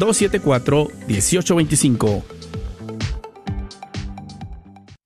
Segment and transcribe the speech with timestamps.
[0.00, 2.22] 274-1825.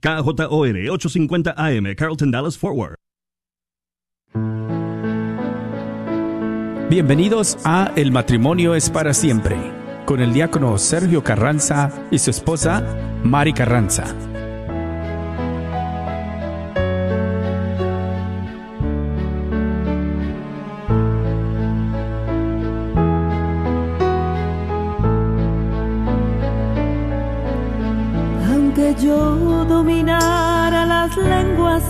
[0.01, 2.95] KJOR 850 AM, Carlton Dallas Forward.
[6.89, 9.57] Bienvenidos a El matrimonio es para siempre,
[10.05, 12.83] con el diácono Sergio Carranza y su esposa
[13.23, 14.34] Mari Carranza.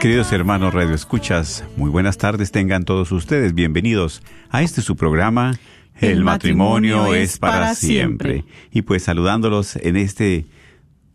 [0.00, 3.52] queridos hermanos Radio Escuchas, muy buenas tardes tengan todos ustedes.
[3.54, 5.58] Bienvenidos a este su programa.
[6.00, 8.46] El, matrimonio, es para siempre.
[8.72, 10.46] Y pues saludándolos en este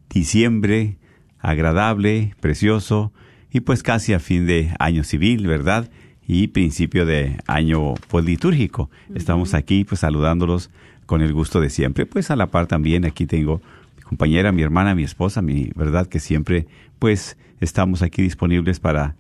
[0.07, 0.99] diciembre
[1.39, 3.11] agradable, precioso
[3.51, 5.89] y pues casi a fin de año civil, ¿verdad?
[6.27, 8.91] Y principio de año pues litúrgico.
[9.15, 10.69] Estamos aquí pues saludándolos
[11.07, 12.05] con el gusto de siempre.
[12.05, 13.63] Pues a la par también aquí tengo
[14.07, 16.67] compañera, mi hermana, mi esposa, mi verdad que siempre
[16.99, 19.15] pues estamos aquí disponibles para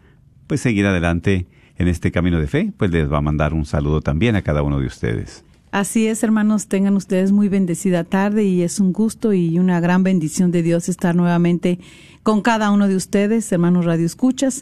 [0.47, 1.47] pues seguir adelante
[1.77, 2.71] en este camino de fe.
[2.77, 5.43] Pues les va a mandar un saludo también a cada uno de ustedes.
[5.71, 10.03] Así es, hermanos, tengan ustedes muy bendecida tarde y es un gusto y una gran
[10.03, 11.79] bendición de Dios estar nuevamente
[12.23, 14.61] con cada uno de ustedes, hermanos Radio Escuchas,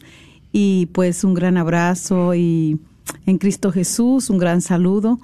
[0.51, 2.79] y pues un gran abrazo y
[3.28, 5.19] en Cristo Jesús, un gran saludo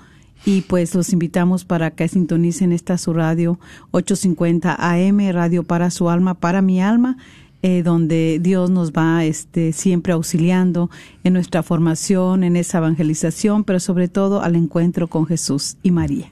[0.45, 3.59] y pues los invitamos para que sintonicen esta su radio
[3.91, 7.17] 850 AM, Radio para su alma, para mi alma.
[7.61, 10.89] eh, donde Dios nos va este, siempre auxiliando
[11.25, 16.31] en nuestra formación, en esa evangelización, pero sobre todo al encuentro con Jesús y María.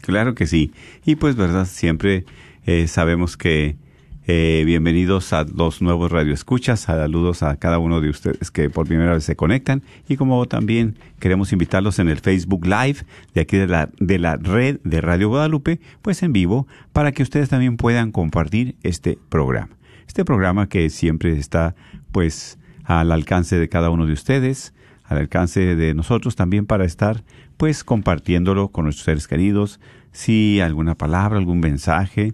[0.00, 0.72] Claro que sí.
[1.04, 1.66] Y pues, ¿verdad?
[1.66, 2.24] Siempre
[2.64, 3.76] eh, sabemos que
[4.26, 9.12] eh, bienvenidos a los nuevos radioescuchas, saludos a cada uno de ustedes que por primera
[9.12, 9.82] vez se conectan.
[10.08, 13.04] Y como también queremos invitarlos en el Facebook Live
[13.34, 17.22] de aquí de la, de la red de Radio Guadalupe, pues en vivo, para que
[17.22, 19.76] ustedes también puedan compartir este programa.
[20.06, 21.74] Este programa que siempre está
[22.10, 24.72] pues al alcance de cada uno de ustedes,
[25.04, 27.24] al alcance de nosotros también para estar
[27.56, 29.80] pues compartiéndolo con nuestros seres queridos,
[30.12, 32.32] si alguna palabra, algún mensaje,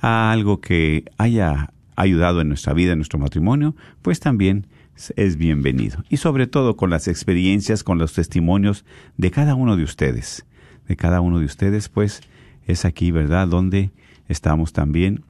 [0.00, 4.66] algo que haya ayudado en nuestra vida, en nuestro matrimonio, pues también
[5.16, 6.04] es bienvenido.
[6.08, 8.84] Y sobre todo con las experiencias, con los testimonios
[9.16, 10.44] de cada uno de ustedes.
[10.86, 12.22] De cada uno de ustedes, pues
[12.66, 13.90] es aquí, ¿verdad?, donde
[14.28, 15.22] estamos también,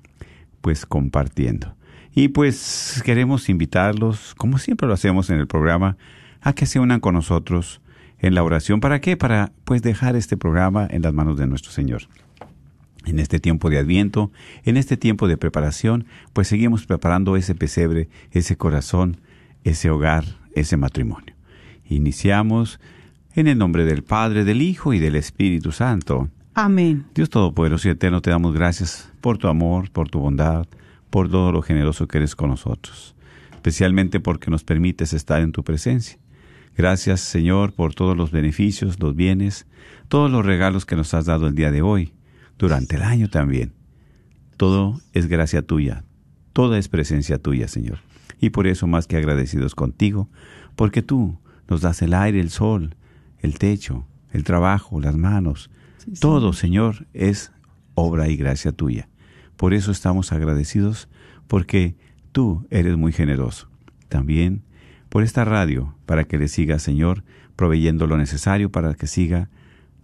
[0.60, 1.74] pues compartiendo.
[2.14, 5.96] Y pues queremos invitarlos, como siempre lo hacemos en el programa,
[6.40, 7.80] a que se unan con nosotros
[8.18, 8.80] en la oración.
[8.80, 9.16] ¿Para qué?
[9.16, 12.02] Para pues dejar este programa en las manos de nuestro Señor.
[13.06, 14.30] En este tiempo de Adviento,
[14.64, 19.18] en este tiempo de preparación, pues seguimos preparando ese pesebre, ese corazón,
[19.64, 21.34] ese hogar, ese matrimonio.
[21.88, 22.80] Iniciamos
[23.34, 26.28] en el nombre del Padre, del Hijo y del Espíritu Santo.
[26.54, 27.06] Amén.
[27.14, 30.66] Dios Todopoderoso y Eterno, te damos gracias por tu amor, por tu bondad,
[31.08, 33.14] por todo lo generoso que eres con nosotros,
[33.52, 36.18] especialmente porque nos permites estar en tu presencia.
[36.76, 39.66] Gracias, Señor, por todos los beneficios, los bienes,
[40.08, 42.12] todos los regalos que nos has dado el día de hoy,
[42.58, 43.72] durante el año también.
[44.56, 46.04] Todo es gracia tuya,
[46.52, 48.00] toda es presencia tuya, Señor.
[48.40, 50.28] Y por eso más que agradecidos contigo,
[50.76, 51.38] porque tú
[51.68, 52.96] nos das el aire, el sol,
[53.40, 55.70] el techo, el trabajo, las manos,
[56.20, 57.52] todo, Señor, es
[57.94, 59.08] obra y gracia tuya.
[59.56, 61.08] Por eso estamos agradecidos,
[61.46, 61.96] porque
[62.32, 63.68] tú eres muy generoso.
[64.08, 64.62] También
[65.08, 67.24] por esta radio, para que le siga, Señor,
[67.56, 69.48] proveyendo lo necesario para que siga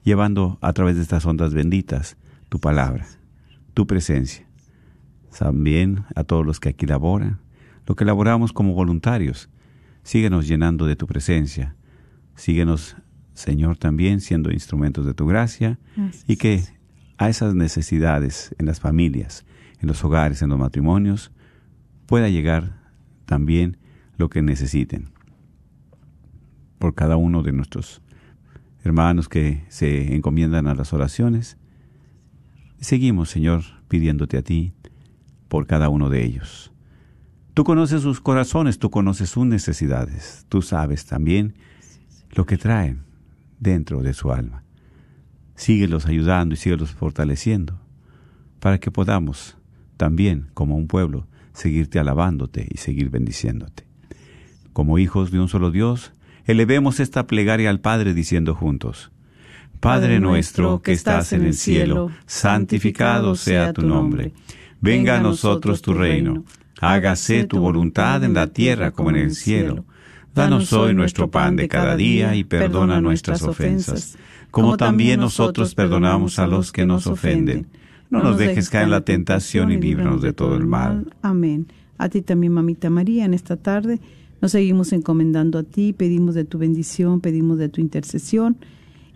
[0.02, 2.16] llevando a través de estas ondas benditas
[2.54, 3.04] tu palabra,
[3.74, 4.46] tu presencia.
[5.36, 7.40] También a todos los que aquí laboran,
[7.84, 9.50] lo que laboramos como voluntarios,
[10.04, 11.74] síguenos llenando de tu presencia.
[12.36, 12.94] Síguenos,
[13.32, 15.80] Señor, también siendo instrumentos de tu gracia
[16.28, 16.62] y que
[17.18, 19.44] a esas necesidades en las familias,
[19.80, 21.32] en los hogares, en los matrimonios,
[22.06, 22.78] pueda llegar
[23.24, 23.78] también
[24.16, 25.10] lo que necesiten.
[26.78, 28.00] Por cada uno de nuestros
[28.84, 31.58] hermanos que se encomiendan a las oraciones,
[32.84, 34.72] seguimos, Señor, pidiéndote a ti
[35.48, 36.72] por cada uno de ellos.
[37.54, 41.54] Tú conoces sus corazones, tú conoces sus necesidades, tú sabes también
[42.32, 43.04] lo que traen
[43.60, 44.64] dentro de su alma.
[45.54, 47.80] Síguelos ayudando y síguelos fortaleciendo
[48.58, 49.56] para que podamos
[49.96, 53.86] también, como un pueblo, seguirte alabándote y seguir bendiciéndote.
[54.72, 56.12] Como hijos de un solo Dios,
[56.46, 59.12] elevemos esta plegaria al Padre diciendo juntos,
[59.84, 64.32] Padre nuestro que estás en el cielo, santificado sea tu nombre.
[64.80, 66.42] Venga a nosotros tu reino.
[66.80, 69.84] Hágase tu voluntad en la tierra como en el cielo.
[70.34, 74.16] Danos hoy nuestro pan de cada día y perdona nuestras ofensas,
[74.50, 77.66] como también nosotros perdonamos a los que nos ofenden.
[78.08, 81.12] No nos dejes caer en la tentación y líbranos de todo el mal.
[81.20, 81.66] Amén.
[81.98, 84.00] A ti también, mamita María, en esta tarde
[84.40, 88.56] nos seguimos encomendando a ti, pedimos de tu bendición, pedimos de tu intercesión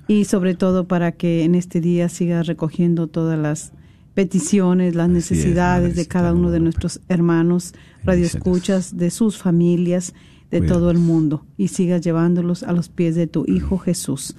[0.08, 3.72] y sobre todo para que en este día sigas recogiendo todas las
[4.14, 10.14] peticiones, las Así es, necesidades de cada uno de nuestros hermanos radioescuchas, de sus familias,
[10.50, 14.34] de todo el mundo y sigas llevándolos a los pies de tu Hijo Jesús.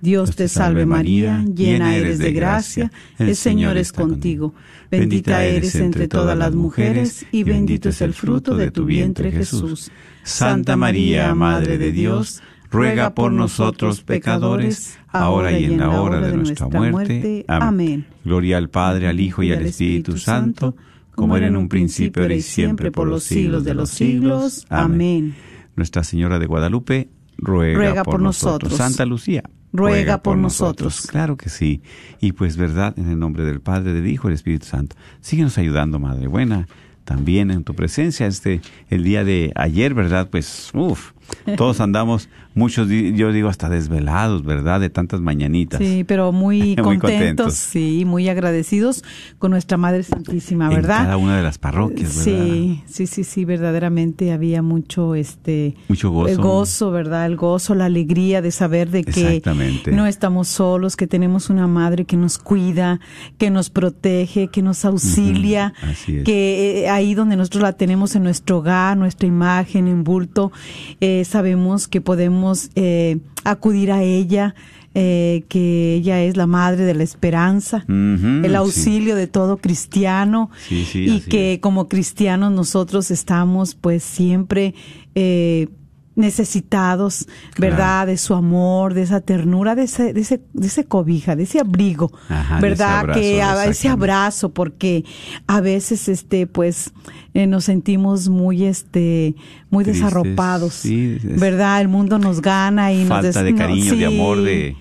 [0.00, 4.54] Dios te salve María, llena eres de gracia, el Señor es contigo.
[4.90, 9.90] Bendita eres entre todas las mujeres y bendito es el fruto de tu vientre Jesús.
[10.22, 16.36] Santa María, Madre de Dios, ruega por nosotros pecadores, ahora y en la hora de
[16.36, 17.44] nuestra muerte.
[17.48, 18.06] Amén.
[18.24, 20.76] Gloria al Padre, al Hijo y al Espíritu Santo,
[21.14, 24.66] como era en un principio, ahora y siempre, por los siglos de los siglos.
[24.68, 25.34] Amén.
[25.76, 27.08] Nuestra Señora de Guadalupe,
[27.38, 28.74] ruega, por, nosotros.
[28.74, 29.42] Santa Lucía,
[29.72, 31.06] Ruega por nosotros.
[31.08, 31.82] Claro que sí.
[32.20, 34.96] Y pues verdad, en el nombre del Padre, del Hijo y del Espíritu Santo.
[35.20, 36.66] Síguenos ayudando, Madre Buena.
[37.04, 40.28] También en tu presencia, este, el día de ayer, ¿verdad?
[40.30, 41.12] Pues, uff,
[41.56, 44.80] todos andamos, muchos, yo digo, hasta desvelados, ¿verdad?
[44.80, 45.78] De tantas mañanitas.
[45.80, 49.04] Sí, pero muy, Muy contentos, sí, muy agradecidos
[49.38, 50.98] con nuestra Madre Santísima, En ¿verdad?
[51.04, 52.44] cada una de las parroquias, ¿verdad?
[52.44, 56.28] Sí, sí, sí, sí, verdaderamente había mucho, este, Mucho gozo.
[56.32, 57.26] el gozo, ¿verdad?
[57.26, 59.42] El gozo, la alegría de saber de que
[59.92, 63.00] no estamos solos, que tenemos una madre que nos cuida,
[63.38, 66.24] que nos protege, que nos auxilia, así es.
[66.24, 70.52] que eh, ahí donde nosotros la tenemos en nuestro hogar, nuestra imagen, en bulto,
[71.00, 74.54] eh, sabemos que podemos eh, acudir a ella.
[74.92, 78.54] eh, que ella es la madre de la esperanza, el sí.
[78.56, 81.58] auxilio de todo cristiano Sí, sí, y que es.
[81.60, 84.74] como cristianos nosotros estamos pues siempre
[85.14, 85.68] eh,
[86.20, 87.74] necesitados, Claro.
[87.76, 88.06] ¿verdad?
[88.06, 91.60] De su amor, de esa ternura, de ese, de ese, de ese cobija, de ese
[91.60, 93.16] abrigo, Ajá, ¿verdad?
[93.18, 95.04] ese abrazo, que ese abrazo, porque
[95.46, 96.92] a veces este pues
[97.34, 99.34] eh, nos sentimos muy este
[99.70, 101.80] muy Tristes, desarropados, sí, es- ¿verdad?
[101.80, 104.76] El mundo nos gana y nos Falta des- de no, cariño, sí, de amor, de,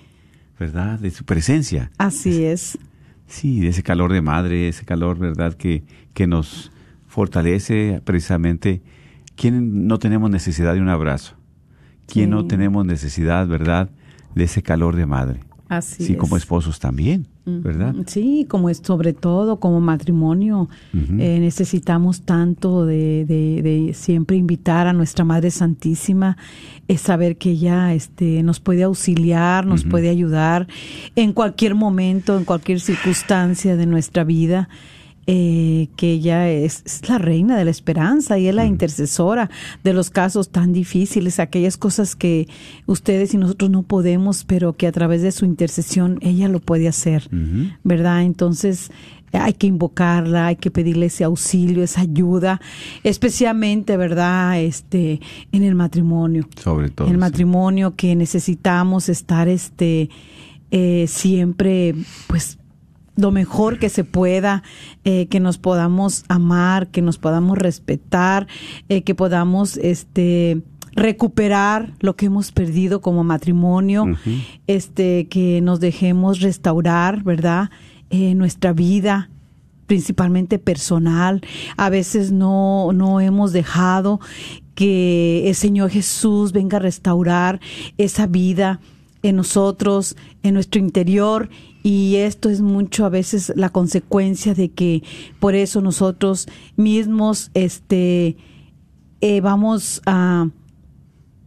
[0.59, 0.99] ¿verdad?
[0.99, 1.91] De su presencia.
[1.97, 2.77] Así es.
[3.27, 5.53] Sí, de ese calor de madre, ese calor, ¿verdad?
[5.53, 5.83] Que,
[6.15, 6.71] que nos
[7.07, 8.81] fortalece precisamente.
[9.39, 11.35] ¿Quién no tenemos necesidad de un abrazo?
[12.07, 13.89] ¿Quién no tenemos necesidad, verdad,
[14.35, 15.39] de ese calor de madre?
[15.69, 16.19] Así sí, es.
[16.19, 17.95] como esposos también, ¿verdad?
[18.07, 24.87] Sí, como es sobre todo como matrimonio, eh, necesitamos tanto de, de, de siempre invitar
[24.87, 26.35] a nuestra Madre Santísima,
[26.89, 30.67] es saber que ella este, nos puede auxiliar, nos puede ayudar
[31.15, 34.67] en cualquier momento, en cualquier circunstancia de nuestra vida.
[35.31, 39.51] Eh, que ella es, es la reina de la esperanza y es la intercesora
[39.83, 42.47] de los casos tan difíciles, aquellas cosas que
[42.87, 46.87] ustedes y nosotros no podemos, pero que a través de su intercesión ella lo puede
[46.87, 47.29] hacer.
[47.83, 48.23] ¿verdad?
[48.23, 48.89] Entonces
[49.31, 52.59] hay que invocarla, hay que pedirle ese auxilio, esa ayuda,
[53.03, 54.59] especialmente, ¿verdad?
[54.59, 55.19] Este,
[55.51, 56.47] en el matrimonio.
[56.59, 57.07] Sobre todo.
[57.07, 57.21] En el sí.
[57.21, 60.09] matrimonio que necesitamos estar, este,
[60.71, 61.93] eh, siempre,
[62.27, 62.58] pues,
[63.19, 64.63] lo mejor que se pueda,
[65.03, 68.47] eh, que nos podamos amar, que nos podamos respetar,
[68.87, 70.61] eh, que podamos, este,
[70.93, 74.05] recuperar lo que hemos perdido como matrimonio,
[74.67, 77.69] este, que nos dejemos restaurar, ¿verdad?
[78.09, 79.29] Eh, nuestra vida,
[79.85, 81.41] principalmente personal.
[81.77, 84.19] A veces no, no hemos dejado
[84.75, 87.59] que el Señor Jesús venga a restaurar
[87.97, 88.79] esa vida
[89.23, 91.49] en nosotros, en nuestro interior.
[91.81, 95.03] Y esto es mucho a veces la consecuencia de que
[95.39, 98.35] por eso nosotros mismos, este,
[99.21, 100.49] eh, vamos a,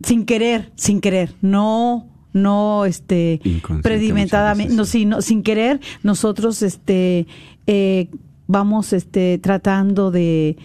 [0.02, 3.40] sin querer, sin querer, no no este
[3.82, 5.06] predimentadamente, no, sí.
[5.20, 7.26] sin querer nosotros este
[7.66, 8.08] eh,
[8.46, 10.56] vamos este tratando de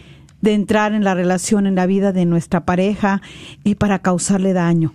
[0.42, 3.22] de entrar en la relación en la vida de nuestra pareja
[3.64, 4.94] eh, para causarle daño.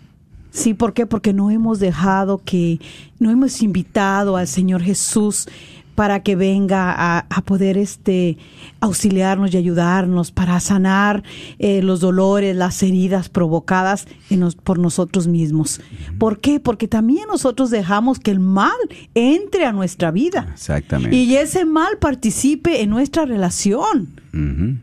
[0.52, 1.06] Sí, ¿por qué?
[1.06, 2.78] Porque no hemos dejado que,
[3.18, 5.48] no hemos invitado al Señor Jesús
[5.94, 8.38] para que venga a, a poder este
[8.80, 11.22] auxiliarnos y ayudarnos para sanar
[11.58, 15.80] eh, los dolores, las heridas provocadas en nos- por nosotros mismos.
[16.18, 16.60] ¿Por qué?
[16.60, 18.72] Porque también nosotros dejamos que el mal
[19.14, 21.14] entre a nuestra vida Exactamente.
[21.16, 24.08] y ese mal participe en nuestra relación.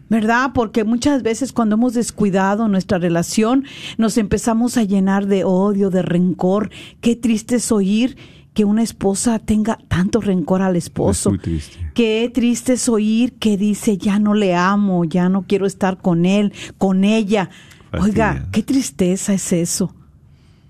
[0.09, 0.51] ¿Verdad?
[0.53, 3.65] Porque muchas veces cuando hemos descuidado nuestra relación,
[3.97, 6.69] nos empezamos a llenar de odio, de rencor.
[7.01, 8.15] Qué triste es oír
[8.59, 11.29] que una esposa tenga tanto rencor al esposo.
[11.29, 11.91] Es muy triste.
[11.93, 16.25] Qué triste es oír que dice, ya no le amo, ya no quiero estar con
[16.25, 17.49] él, con ella.
[17.97, 19.95] Oiga, qué tristeza es eso.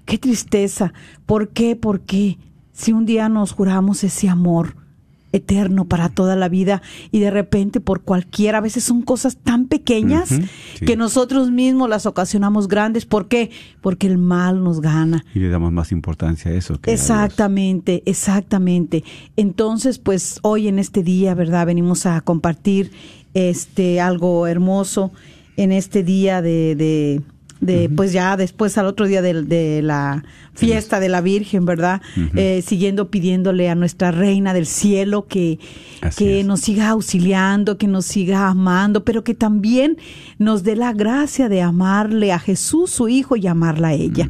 [0.06, 0.94] Qué tristeza.
[1.26, 1.76] ¿Por qué?
[1.76, 2.38] Porque
[2.74, 4.76] si un día nos juramos ese amor
[5.32, 6.82] eterno para toda la vida
[7.12, 10.86] y de repente por cualquier, a veces son cosas tan pequeñas sí.
[10.86, 13.06] que nosotros mismos las ocasionamos grandes.
[13.06, 13.52] ¿Por qué?
[13.82, 15.24] Porque el mal nos gana.
[15.34, 16.80] Y le damos más importancia a eso.
[16.80, 17.02] Que a Dios.
[17.02, 19.04] Exactamente, exactamente.
[19.36, 21.66] Entonces, pues hoy en este día, ¿verdad?
[21.66, 22.92] Venimos a compartir
[23.34, 25.12] este algo hermoso
[25.56, 27.22] en este día de, de,
[27.62, 30.24] de, pues ya después al otro día de, de la
[30.54, 32.02] fiesta de la Virgen, ¿verdad?
[32.36, 35.60] Eh, siguiendo pidiéndole a nuestra Reina del Cielo que,
[36.18, 39.98] que nos siga auxiliando, que nos siga amando, pero que también
[40.38, 44.30] nos dé la gracia de amarle a Jesús, su Hijo, y amarla a ella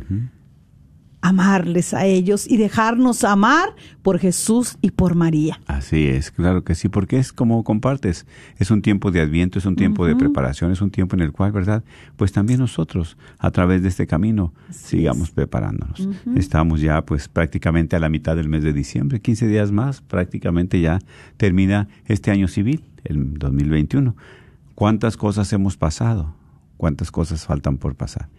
[1.22, 5.60] amarles a ellos y dejarnos amar por Jesús y por María.
[5.68, 8.26] Así es, claro que sí, porque es como compartes,
[8.58, 11.32] es un tiempo de adviento, es un tiempo de preparación, es un tiempo en el
[11.32, 11.84] cual, ¿verdad?
[12.16, 16.08] Pues también nosotros, a través de este camino, sigamos preparándonos.
[16.36, 20.80] Estamos ya pues prácticamente a la mitad del mes de diciembre, 15 días más, prácticamente
[20.80, 21.00] ya
[21.38, 24.16] termina este año civil, el 2021.
[24.76, 26.34] ¿Cuántas cosas hemos pasado?
[26.78, 28.30] ¿Cuántas cosas faltan por pasar?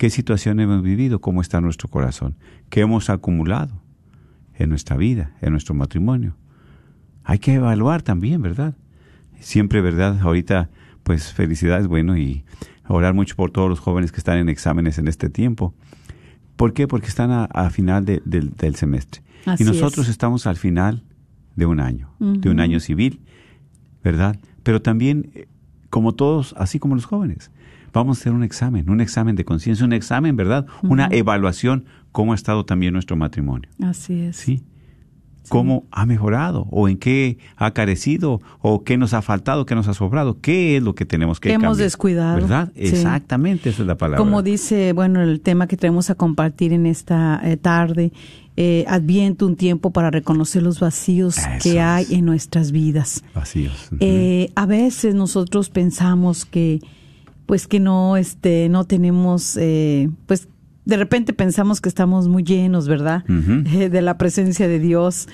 [0.00, 1.20] ¿Qué situación hemos vivido?
[1.20, 2.34] ¿Cómo está nuestro corazón?
[2.70, 3.82] ¿Qué hemos acumulado
[4.54, 6.36] en nuestra vida, en nuestro matrimonio?
[7.22, 8.74] Hay que evaluar también, ¿verdad?
[9.40, 10.18] Siempre, ¿verdad?
[10.22, 10.70] Ahorita,
[11.02, 12.44] pues felicidades, bueno, y
[12.88, 15.74] orar mucho por todos los jóvenes que están en exámenes en este tiempo.
[16.56, 16.88] ¿Por qué?
[16.88, 19.20] Porque están a, a final de- del, del semestre.
[19.44, 20.12] Así y nosotros es.
[20.12, 21.04] estamos al final
[21.56, 23.20] de un año, de un año civil,
[24.02, 24.38] ¿verdad?
[24.62, 25.46] Pero también, eh,
[25.90, 27.50] como todos, así como los jóvenes,
[27.92, 30.66] vamos a hacer un examen, un examen de conciencia, un examen, ¿verdad?
[30.82, 33.68] Una evaluación, cómo ha estado también nuestro matrimonio.
[33.82, 34.36] Así es.
[34.36, 34.62] ¿sí?
[35.48, 36.68] ¿Cómo ha mejorado?
[36.70, 38.40] ¿O en qué ha carecido?
[38.60, 39.66] ¿O qué nos ha faltado?
[39.66, 40.38] ¿Qué nos ha sobrado?
[40.40, 41.84] ¿Qué es lo que tenemos que Que hemos cambiar?
[41.86, 42.36] descuidado.
[42.36, 42.72] ¿Verdad?
[42.76, 42.82] Sí.
[42.82, 44.18] Exactamente, esa es la palabra.
[44.18, 48.12] Como dice, bueno, el tema que traemos a compartir en esta eh, tarde,
[48.56, 52.10] eh, adviento un tiempo para reconocer los vacíos Eso que hay es.
[52.12, 53.24] en nuestras vidas.
[53.34, 53.88] Vacíos.
[53.98, 56.80] Eh, a veces nosotros pensamos que,
[57.50, 60.46] pues que no, este, no tenemos, eh, pues
[60.84, 63.24] de repente pensamos que estamos muy llenos, ¿verdad?
[63.74, 65.26] Eh, de la presencia de Dios,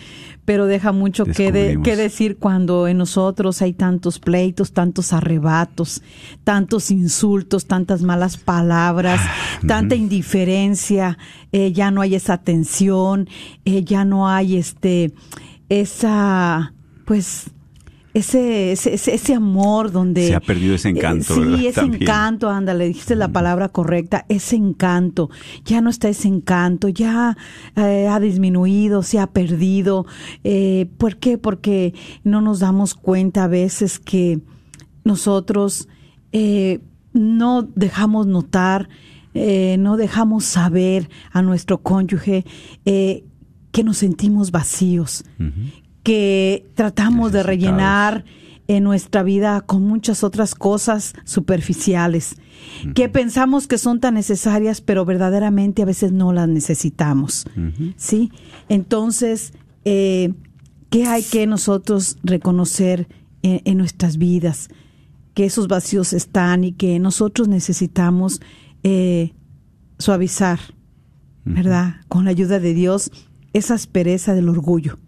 [0.47, 6.03] pero deja mucho que, de- que decir cuando en nosotros hay tantos pleitos, tantos arrebatos,
[6.43, 9.21] tantos insultos, tantas malas palabras,
[9.67, 11.19] tanta indiferencia,
[11.53, 13.29] eh, ya no hay esa atención,
[13.67, 15.13] eh, ya no hay este,
[15.69, 16.73] esa,
[17.05, 17.51] pues,
[18.19, 20.27] ese, ese, ese, amor donde...
[20.27, 21.61] Se ha perdido ese encanto, Eh, sí, ¿verdad?
[21.61, 22.03] ese También.
[22.03, 25.31] encanto, ándale, dijiste la palabra correcta, ese encanto.
[25.65, 27.37] Ya no está ese encanto, ya
[27.77, 30.07] eh, ha disminuido, se ha perdido.
[30.45, 31.39] Eh, ¿Por qué?
[31.39, 31.95] Porque
[32.25, 34.41] no nos damos cuenta a veces que
[35.05, 35.89] nosotros
[36.33, 36.81] eh,
[37.13, 38.89] no dejamos notar,
[39.35, 42.45] eh, no dejamos saber a nuestro cónyuge
[42.85, 43.25] eh,
[43.73, 45.25] que nos sentimos vacíos,
[46.07, 48.25] que tratamos de rellenar
[48.69, 52.37] en nuestra vida con muchas otras cosas superficiales
[52.95, 57.45] que pensamos que son tan necesarias, pero verdaderamente a veces no las necesitamos.
[57.97, 58.31] ¿Sí?
[58.69, 59.53] Entonces,
[59.85, 60.33] eh,
[60.91, 63.09] ¿qué hay que nosotros reconocer
[63.43, 64.69] en, en nuestras vidas?
[65.35, 68.41] Que esos vacíos están y que nosotros necesitamos
[68.85, 69.33] eh,
[69.99, 70.61] suavizar,
[71.45, 71.97] ¿verdad?
[72.07, 73.11] Con la ayuda de Dios,
[73.53, 74.99] esa aspereza del orgullo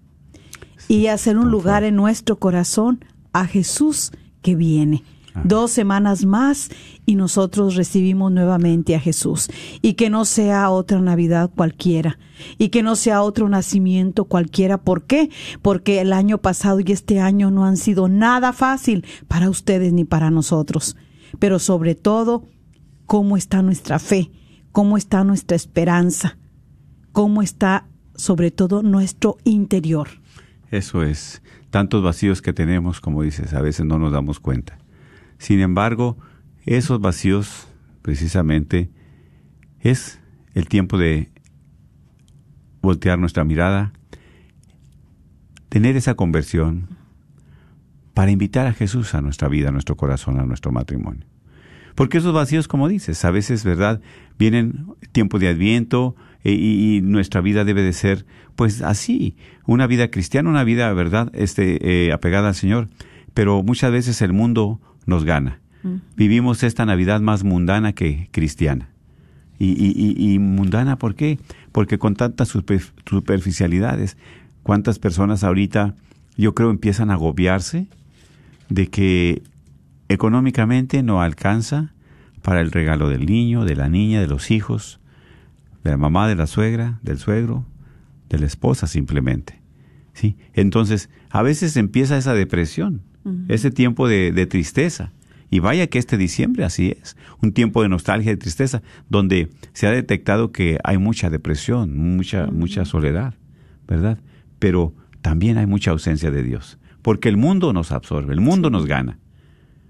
[0.87, 5.03] y hacer un lugar en nuestro corazón a Jesús que viene.
[5.45, 6.69] Dos semanas más
[7.07, 9.49] y nosotros recibimos nuevamente a Jesús.
[9.83, 12.19] Y que no sea otra Navidad cualquiera.
[12.59, 14.79] Y que no sea otro nacimiento cualquiera.
[14.79, 15.31] ¿Por qué?
[15.63, 20.05] Porque el año pasado y este año no han sido nada fácil para ustedes ni
[20.05, 20.97] para nosotros.
[21.39, 22.45] Pero sobre todo,
[23.07, 24.33] ¿cómo está nuestra fe?
[24.73, 26.37] ¿Cómo está nuestra esperanza?
[27.19, 30.09] cómo está sobre todo nuestro interior.
[30.71, 31.43] Eso es.
[31.71, 34.79] Tantos vacíos que tenemos, como dices, a veces no nos damos cuenta.
[35.39, 36.19] Sin embargo,
[36.65, 37.69] esos vacíos,
[38.03, 38.91] precisamente,
[39.81, 40.21] es
[40.55, 41.31] el tiempo de
[42.81, 43.93] voltear nuestra mirada,
[45.69, 46.89] tener esa conversión
[48.15, 51.27] para invitar a Jesús a nuestra vida, a nuestro corazón, a nuestro matrimonio.
[51.95, 54.01] Porque esos vacíos, como dices, a veces, ¿verdad?
[54.39, 58.27] Vienen tiempo de adviento y, y nuestra vida debe de ser,
[58.57, 61.31] pues así, una vida cristiana, una vida, ¿verdad?
[61.35, 62.89] Este, eh, apegada al Señor.
[63.35, 65.61] Pero muchas veces el mundo nos gana.
[66.17, 68.91] Vivimos esta Navidad más mundana que cristiana.
[69.61, 71.39] Y, y, mundana, ¿por qué?
[71.73, 74.17] Porque con tantas super- superficialidades,
[74.63, 75.95] cuántas personas ahorita,
[76.37, 77.87] yo creo, empiezan a agobiarse
[78.69, 79.43] de que
[80.09, 81.93] económicamente no alcanza
[82.43, 85.01] para el regalo del niño, de la niña, de los hijos,
[85.85, 87.67] de la mamá, de la suegra, del suegro,
[88.29, 89.61] de la esposa simplemente.
[90.13, 90.37] ¿Sí?
[90.55, 93.03] Entonces, a veces empieza esa depresión,
[93.49, 95.13] ese tiempo de, de tristeza.
[95.51, 99.87] Y vaya que este diciembre así es, un tiempo de nostalgia y tristeza, donde se
[99.87, 103.35] ha detectado que hay mucha depresión, mucha, mucha soledad,
[103.87, 104.19] ¿verdad?
[104.59, 108.87] Pero también hay mucha ausencia de Dios, porque el mundo nos absorbe, el mundo nos
[108.87, 109.19] gana.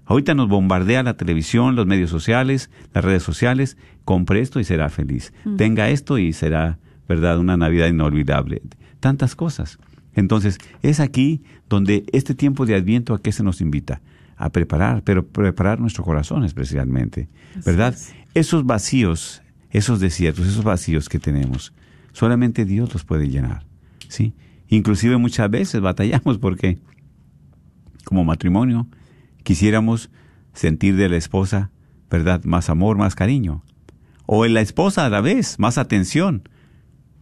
[0.09, 3.77] Ahorita nos bombardea la televisión, los medios sociales, las redes sociales.
[4.05, 5.33] Compre esto y será feliz.
[5.55, 8.63] Tenga esto y será, ¿verdad?, una Navidad inolvidable.
[8.99, 9.77] Tantas cosas.
[10.15, 14.01] Entonces, es aquí donde este tiempo de Adviento a qué se nos invita?
[14.35, 17.29] A preparar, pero preparar nuestro corazón especialmente,
[17.63, 17.95] ¿verdad?
[18.33, 21.71] Esos vacíos, esos desiertos, esos vacíos que tenemos,
[22.13, 23.63] solamente Dios los puede llenar,
[24.07, 24.33] ¿sí?
[24.69, 26.79] Inclusive muchas veces batallamos porque
[28.05, 28.87] como matrimonio
[29.43, 30.09] quisiéramos
[30.53, 31.71] sentir de la esposa,
[32.09, 32.43] ¿verdad?
[32.43, 33.63] Más amor, más cariño.
[34.25, 36.43] O en la esposa a la vez, más atención.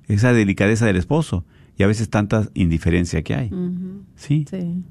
[0.08, 1.46] Esa delicadeza del esposo.
[1.78, 3.52] Y a veces tanta indiferencia que hay.
[4.16, 4.46] ¿Sí?
[4.50, 4.84] Sí.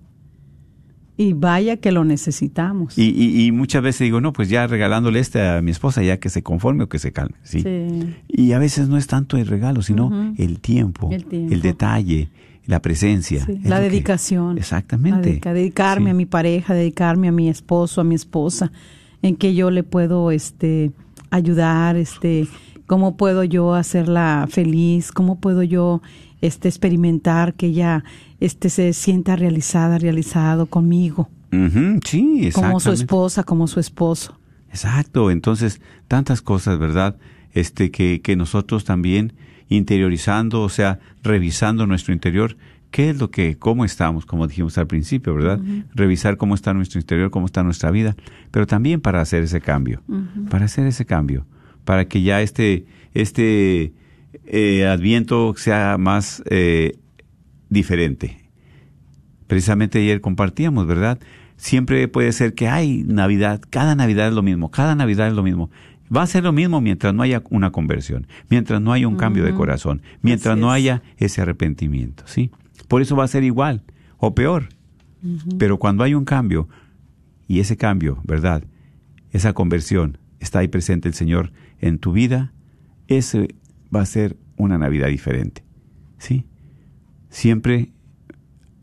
[1.19, 2.97] Y vaya que lo necesitamos.
[2.99, 6.19] Y, y, y muchas veces digo, no, pues ya regalándole este a mi esposa, ya
[6.19, 7.37] que se conforme o que se calme.
[7.43, 7.63] ¿sí?
[7.63, 8.15] Sí.
[8.29, 11.57] Y a veces no es tanto el regalo, sino el, tiempo, El tiempo.
[11.57, 12.29] detalle,
[12.67, 13.45] la presencia.
[13.47, 14.59] Sí, la que- dedicación.
[14.59, 15.31] exactamente.
[15.31, 16.11] Dedica- dedicarme Sí.
[16.11, 18.73] a mi pareja, dedicarme a mi esposo, a mi esposa,
[19.23, 20.91] en que yo le puedo este
[21.31, 22.49] ayudar, este
[22.87, 26.03] cómo puedo yo hacerla feliz, cómo puedo yo
[26.41, 28.05] este experimentar que ella
[28.41, 31.29] este se sienta realizada, realizado conmigo,
[32.05, 32.53] sí, exactamente.
[32.53, 34.39] como su esposa, como su esposo.
[34.71, 37.17] Exacto, entonces tantas cosas, ¿verdad?
[37.53, 39.33] Este que, que nosotros también
[39.69, 42.57] interiorizando, o sea, revisando nuestro interior,
[42.91, 45.61] qué es lo que, cómo estamos, como dijimos al principio, ¿verdad?
[45.95, 48.17] Revisar cómo está nuestro interior, cómo está nuestra vida,
[48.51, 50.03] pero también para hacer ese cambio,
[50.51, 51.47] para hacer ese cambio,
[51.85, 53.93] para que ya este, este
[54.45, 56.99] eh, adviento sea más eh,
[57.69, 58.47] diferente
[59.47, 61.19] precisamente ayer compartíamos, ¿verdad?
[61.57, 65.43] Siempre puede ser que hay Navidad, cada Navidad es lo mismo, cada Navidad es lo
[65.43, 65.71] mismo.
[66.15, 69.45] Va a ser lo mismo mientras no haya una conversión, mientras no haya un cambio
[69.45, 70.77] de corazón, mientras Así no es.
[70.77, 72.51] haya ese arrepentimiento, ¿sí?
[72.89, 73.83] Por eso va a ser igual
[74.19, 74.69] o peor.
[75.59, 76.69] Pero cuando hay un cambio,
[77.49, 78.63] y ese cambio, ¿verdad?
[79.33, 82.53] Esa conversión, está ahí presente el Señor en tu vida,
[83.09, 83.55] ese
[83.95, 85.65] va a ser una Navidad diferente,
[86.19, 86.45] ¿sí?
[87.29, 87.93] Siempre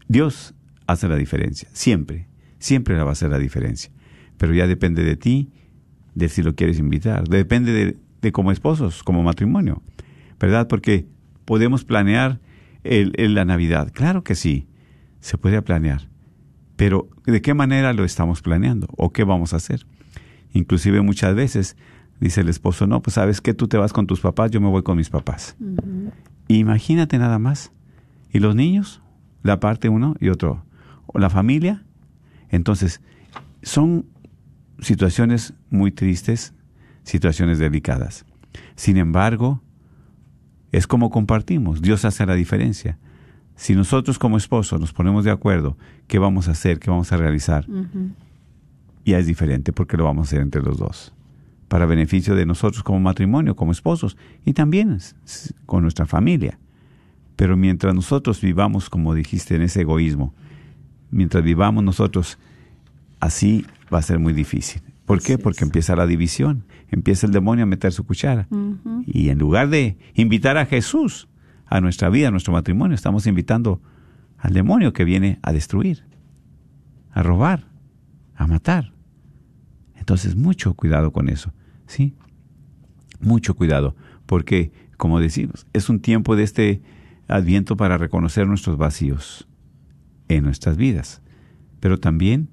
[0.08, 0.54] Dios
[0.86, 2.28] hace la diferencia, siempre,
[2.60, 3.92] siempre la va a hacer la diferencia.
[4.38, 5.50] Pero ya depende de ti,
[6.16, 9.82] de si lo quieres invitar, depende de, de como esposos, como matrimonio,
[10.40, 10.68] ¿verdad?
[10.68, 11.06] Porque
[11.46, 12.40] podemos planear
[12.84, 14.68] el, el- la Navidad, claro que sí,
[15.20, 16.08] se puede planear,
[16.76, 19.86] pero ¿de qué manera lo estamos planeando o qué vamos a hacer?
[20.54, 21.76] Inclusive muchas veces
[22.20, 24.68] dice el esposo, no, pues sabes que tú te vas con tus papás, yo me
[24.68, 25.56] voy con mis papás.
[26.48, 27.72] Imagínate nada más.
[28.32, 29.02] ¿Y los niños?
[29.44, 30.64] La parte uno y otro.
[31.08, 31.84] ¿O la familia?
[32.50, 33.02] Entonces,
[33.62, 34.06] son
[34.84, 36.54] situaciones muy tristes,
[37.04, 38.26] situaciones delicadas.
[38.76, 39.62] Sin embargo,
[40.72, 41.82] es como compartimos.
[41.82, 42.98] Dios hace la diferencia.
[43.56, 46.80] Si nosotros como esposos nos ponemos de acuerdo, ¿qué vamos a hacer?
[46.80, 47.68] ¿Qué vamos a realizar?
[49.06, 51.14] Ya es diferente porque lo vamos a hacer entre los dos.
[51.68, 54.98] Para beneficio de nosotros como matrimonio, como esposos y también
[55.66, 56.58] con nuestra familia.
[57.36, 60.34] Pero mientras nosotros vivamos, como dijiste, en ese egoísmo,
[61.12, 62.38] mientras vivamos nosotros
[63.20, 64.82] así, va a ser muy difícil.
[65.06, 65.38] ¿Por qué?
[65.38, 68.48] Porque empieza la división, empieza el demonio a meter su cuchara.
[69.06, 71.28] Y en lugar de invitar a Jesús
[71.66, 73.82] a nuestra vida, a nuestro matrimonio, estamos invitando
[74.38, 76.04] al demonio que viene a destruir,
[77.12, 77.68] a robar,
[78.36, 78.94] a matar.
[79.96, 81.54] Entonces, mucho cuidado con eso,
[81.86, 82.16] ¿sí?
[83.20, 86.82] Mucho cuidado, porque como decimos, es un tiempo de este
[87.28, 89.50] adviento para reconocer nuestros vacíos
[90.30, 91.22] en nuestras vidas,
[91.82, 92.50] pero también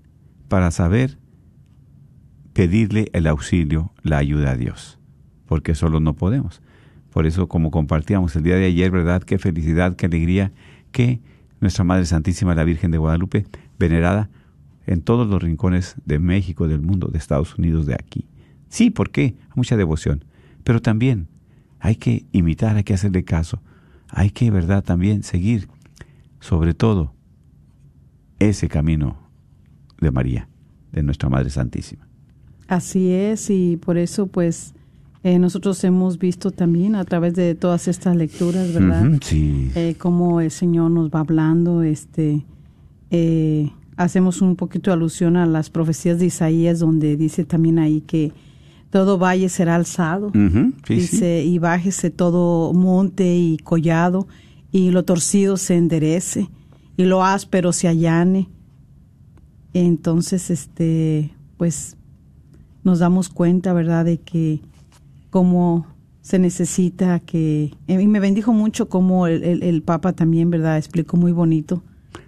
[0.48, 1.19] para saber
[2.60, 4.98] pedirle el auxilio, la ayuda a Dios,
[5.46, 6.60] porque solo no podemos.
[7.10, 9.22] Por eso, como compartíamos el día de ayer, ¿verdad?
[9.22, 10.52] Qué felicidad, qué alegría
[10.92, 11.22] que
[11.62, 13.46] nuestra Madre Santísima, la Virgen de Guadalupe,
[13.78, 14.28] venerada
[14.86, 18.26] en todos los rincones de México, del mundo, de Estados Unidos, de aquí.
[18.68, 19.36] Sí, ¿por qué?
[19.54, 20.22] Mucha devoción.
[20.62, 21.28] Pero también
[21.78, 23.62] hay que imitar, hay que hacerle caso.
[24.10, 25.70] Hay que, ¿verdad?, también seguir,
[26.40, 27.14] sobre todo,
[28.38, 29.16] ese camino
[29.98, 30.46] de María,
[30.92, 32.09] de nuestra Madre Santísima.
[32.70, 34.74] Así es, y por eso, pues,
[35.24, 39.08] eh, nosotros hemos visto también a través de todas estas lecturas, ¿verdad?
[39.08, 39.72] Ujú, sí.
[39.74, 42.46] Eh, cómo el Señor nos va hablando, este,
[43.10, 48.02] eh, hacemos un poquito de alusión a las profecías de Isaías, donde dice también ahí
[48.02, 48.32] que
[48.90, 54.28] todo valle será alzado, sí, dice, y bájese todo monte y collado,
[54.70, 56.48] y lo torcido se enderece,
[56.96, 58.48] y lo áspero se allane.
[59.74, 61.96] Entonces, este, pues,
[62.84, 64.60] nos damos cuenta, ¿verdad?, de que
[65.30, 65.86] como
[66.22, 67.72] se necesita que...
[67.86, 71.82] Y me bendijo mucho como el, el- el Papa también, ¿verdad?, explicó muy bonito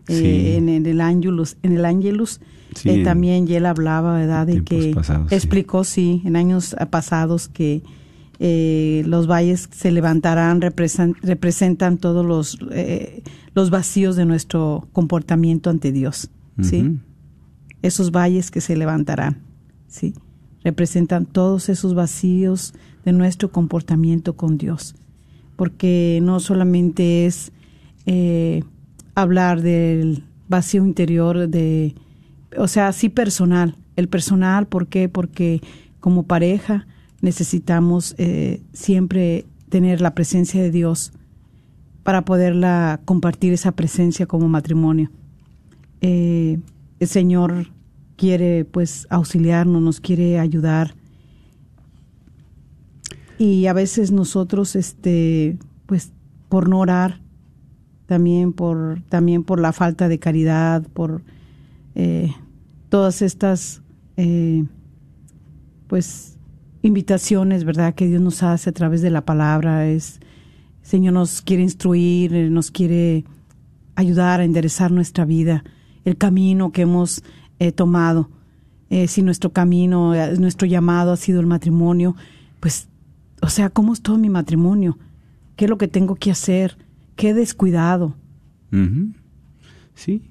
[0.08, 2.40] eh, en, en el Angelus, en el Angelus
[2.74, 6.86] Sí, eh, también y él hablaba, ¿verdad?, de que pasados, explicó, sí, en años eh,
[6.86, 7.82] pasados que
[8.38, 13.22] eh, los valles se levantarán, representan, representan todos los, eh,
[13.54, 16.30] los vacíos de nuestro comportamiento ante Dios,
[16.62, 16.98] ¿sí?
[17.82, 19.42] Esos valles que se levantarán,
[19.86, 20.14] ¿sí?
[20.64, 24.94] Representan todos esos vacíos de nuestro comportamiento con Dios.
[25.56, 27.52] Porque no solamente es
[28.06, 28.62] eh,
[29.14, 31.94] hablar del vacío interior de,
[32.56, 33.76] o sea, sí personal.
[33.96, 35.08] El personal, ¿por qué?
[35.08, 35.60] Porque
[36.00, 36.86] como pareja
[37.20, 41.12] necesitamos eh, siempre tener la presencia de Dios
[42.02, 45.10] para poderla compartir esa presencia como matrimonio
[46.02, 46.58] eh,
[46.98, 47.68] el Señor
[48.16, 50.94] quiere pues auxiliarnos, nos quiere ayudar.
[53.38, 56.12] Y a veces nosotros, este, pues,
[56.48, 57.20] por no orar,
[58.06, 61.22] también por, también por la falta de caridad, por
[61.94, 62.30] eh,
[62.88, 63.82] todas estas
[64.16, 64.64] eh,
[65.86, 66.36] pues
[66.82, 67.94] invitaciones, ¿verdad?
[67.94, 69.88] Que Dios nos hace a través de la palabra.
[69.88, 70.20] Es,
[70.82, 73.24] Señor nos quiere instruir, eh, nos quiere
[73.94, 75.64] ayudar a enderezar nuestra vida,
[76.04, 77.22] el camino que hemos
[77.58, 78.30] eh, tomado.
[78.90, 82.14] Eh, si nuestro camino, eh, nuestro llamado ha sido el matrimonio,
[82.60, 82.88] pues,
[83.40, 84.98] o sea, ¿cómo es todo mi matrimonio?
[85.56, 86.76] ¿Qué es lo que tengo que hacer?
[87.16, 88.14] ¿Qué he descuidado?
[89.94, 90.30] Sí,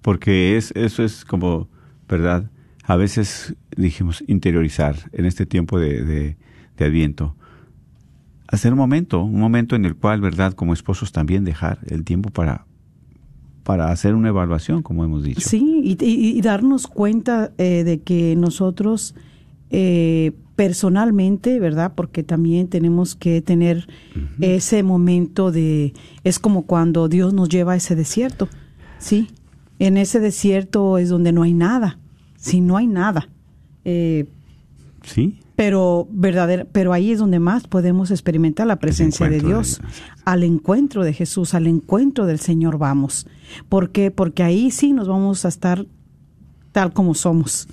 [0.00, 1.68] porque es, eso es como,
[2.08, 2.50] ¿verdad?
[2.84, 6.36] A veces dijimos interiorizar en este tiempo de,
[6.76, 7.34] de Adviento.
[8.46, 10.52] Hacer un momento, un momento en el cual, ¿verdad?
[10.52, 12.66] Como esposos también dejar el tiempo para,
[13.64, 15.40] para hacer una evaluación, como hemos dicho.
[15.40, 19.14] Sí, y, y- y darnos cuenta eh, de que nosotros
[19.70, 21.92] eh, personalmente, ¿verdad?
[21.96, 23.88] Porque también tenemos que tener
[24.40, 28.48] ese momento de, es como cuando Dios nos lleva a ese desierto,
[28.98, 29.28] ¿sí?
[29.80, 31.98] En ese desierto es donde no hay nada,
[32.36, 33.28] sí, no hay nada.
[33.84, 34.26] Eh,
[35.06, 39.38] Sí, pero verdadera, pero ahí es donde más podemos experimentar la presencia de.
[39.40, 39.80] Dios.
[40.24, 43.26] Al encuentro de Jesús, al encuentro del Señor vamos.
[43.68, 44.10] ¿Por qué?
[44.10, 45.86] Porque ahí sí nos vamos a estar
[46.72, 47.68] tal como somos.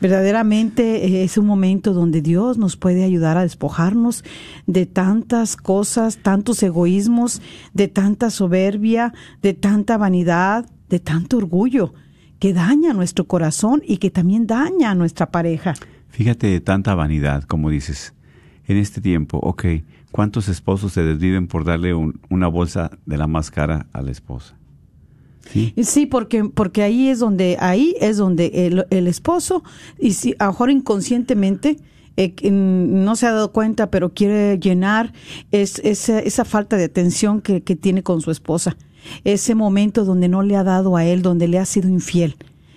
[0.00, 4.24] Verdaderamente eh, es un momento donde Dios nos puede ayudar a despojarnos
[4.66, 7.40] de tantas cosas, tantos egoísmos,
[7.72, 11.94] de tanta soberbia, de tanta vanidad, de tanto orgullo
[12.40, 15.74] que daña nuestro corazón y que también daña a nuestra pareja.
[16.08, 18.14] Fíjate tanta vanidad, como dices.
[18.66, 19.64] En este tiempo, ok,
[20.14, 24.12] ¿cuántos esposos se desviven por darle un- una bolsa de la más cara a la
[24.12, 24.54] esposa?
[25.50, 29.64] Sí, Sí, porque, porque ahí es donde, ahí es donde el, esposo,
[29.98, 31.78] y si a lo mejor inconscientemente,
[32.16, 35.12] eh, no se ha dado cuenta, pero quiere llenar
[35.50, 38.76] es, esa, esa falta de atención que tiene con su esposa.
[39.24, 42.36] Ese momento donde no le ha dado a él, donde le ha sido infiel.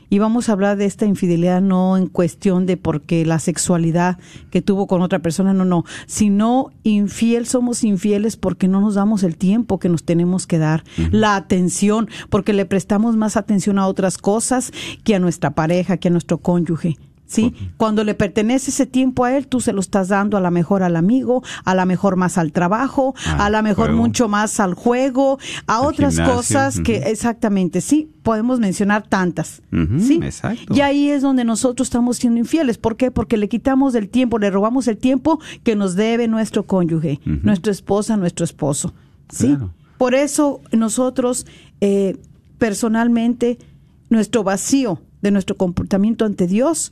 [0.09, 4.17] Y vamos a hablar de esta infidelidad no en cuestión de porque la sexualidad
[4.51, 9.23] que tuvo con otra persona, no, no, sino infiel, somos infieles porque no nos damos
[9.23, 13.87] el tiempo que nos tenemos que dar, la atención, porque le prestamos más atención a
[13.87, 14.71] otras cosas
[15.03, 16.97] que a nuestra pareja, que a nuestro cónyuge.
[17.27, 17.53] ¿Sí?
[17.77, 20.81] Cuando le pertenece ese tiempo a él, tú se lo estás dando a la mejor
[20.81, 24.01] al amigo, a la mejor más al trabajo, Ah, a la mejor juego.
[24.01, 25.37] mucho más al juego,
[25.67, 29.61] a Al otras gimnasio, cosas que exactamente, sí, podemos mencionar tantas,
[29.99, 30.19] ¿sí?
[30.23, 30.73] exacto.
[30.73, 33.11] Y ahí es donde nosotros estamos siendo infieles, ¿por qué?
[33.11, 37.71] Porque le quitamos el tiempo, le robamos el tiempo que nos debe nuestro cónyuge, nuestra
[37.71, 38.93] esposa, nuestro esposo,
[39.29, 39.47] ¿sí?
[39.47, 39.73] Claro.
[39.97, 41.45] Por eso nosotros
[41.81, 42.17] eh,
[42.77, 43.57] personalmente
[44.09, 46.91] nuestro vacío de nuestro comportamiento ante Dios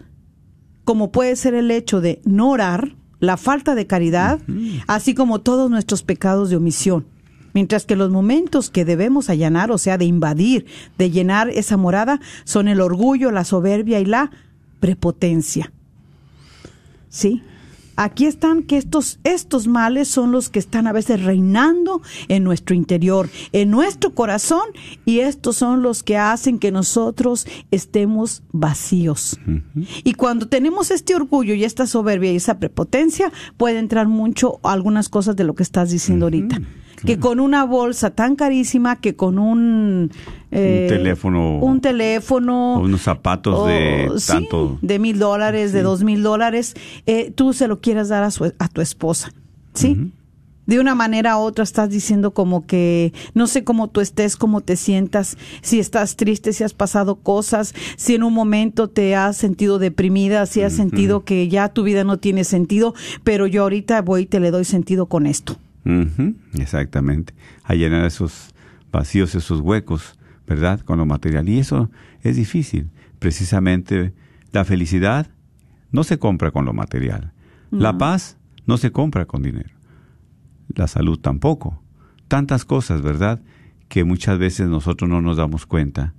[0.85, 4.39] como puede ser el hecho de no orar, la falta de caridad,
[4.87, 7.05] así como todos nuestros pecados de omisión.
[7.53, 10.65] Mientras que los momentos que debemos allanar, o sea, de invadir,
[10.97, 14.29] de llenar esa morada, son el orgullo, la soberbia y la
[14.79, 15.71] prepotencia.
[17.09, 17.41] ¿Sí?
[17.95, 22.75] Aquí están que estos, estos males son los que están a veces reinando en nuestro
[22.75, 24.65] interior, en nuestro corazón,
[25.05, 29.39] y estos son los que hacen que nosotros estemos vacíos.
[30.03, 35.09] Y cuando tenemos este orgullo y esta soberbia y esa prepotencia, puede entrar mucho algunas
[35.09, 36.59] cosas de lo que estás diciendo ahorita.
[37.03, 40.11] Que con una bolsa tan carísima, que con un...
[40.51, 41.59] eh, teléfono.
[41.59, 42.75] Un teléfono.
[42.75, 44.77] O unos zapatos de sí, tanto.
[44.81, 46.73] de mil dólares, de dos mil dólares,
[47.05, 49.31] eh, tú se lo quieras dar a, su, a tu esposa,
[49.73, 50.11] ¿sí?
[50.67, 54.61] De una manera u otra estás diciendo como que no sé cómo tú estés, cómo
[54.61, 59.37] te sientas, si estás triste, si has pasado cosas, si en un momento te has
[59.37, 64.01] sentido deprimida, si has sentido que ya tu vida no tiene sentido, pero yo ahorita
[64.01, 65.57] voy y te le doy sentido con esto.
[65.85, 67.33] Ujú, exactamente.
[67.63, 68.53] A llenar esos
[68.91, 70.17] vacíos, esos huecos,
[70.47, 70.81] ¿verdad?
[70.81, 71.47] Con lo material.
[71.47, 72.89] Y eso es difícil.
[73.19, 74.13] Precisamente
[74.51, 75.27] la felicidad
[75.91, 77.33] no se compra con lo material.
[77.71, 79.75] La paz no se compra con dinero.
[80.69, 81.81] La salud tampoco.
[82.27, 83.41] Tantas cosas, ¿verdad?
[83.89, 86.13] Que muchas veces nosotros no nos damos cuenta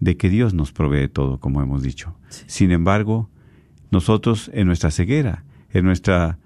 [0.00, 2.16] de que Dios nos provee todo, como hemos dicho.
[2.28, 3.30] Sin embargo,
[3.90, 6.38] nosotros en nuestra ceguera, en nuestra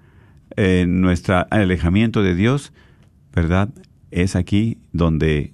[0.55, 2.73] en nuestro alejamiento de Dios,
[3.33, 3.69] ¿verdad?
[4.11, 5.53] Es aquí donde,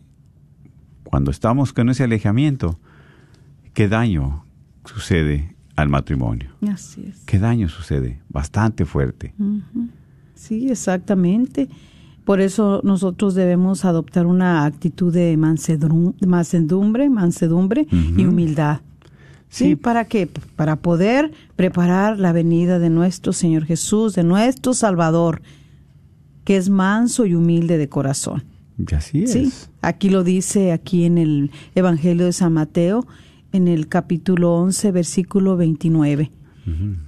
[1.03, 2.79] cuando estamos con ese alejamiento,
[3.73, 4.45] ¿qué daño
[4.85, 6.49] sucede al matrimonio?
[6.71, 7.19] Así es.
[7.25, 8.21] ¿Qué daño sucede?
[8.29, 9.33] Bastante fuerte.
[10.35, 11.67] Sí, exactamente.
[12.23, 18.79] Por eso nosotros debemos adoptar una actitud de mansedum- mansedumbre, mansedumbre y humildad.
[19.49, 19.65] ¿Sí?
[19.65, 19.75] Sí.
[19.75, 20.27] ¿Para qué?
[20.55, 25.41] Para poder preparar la venida de nuestro Señor Jesús, de nuestro Salvador,
[26.43, 28.43] que es manso y humilde de corazón.
[28.77, 29.31] Y así es.
[29.31, 33.07] Sí, aquí lo dice aquí en el Evangelio de San Mateo,
[33.51, 36.31] en el capítulo 11, versículo 29.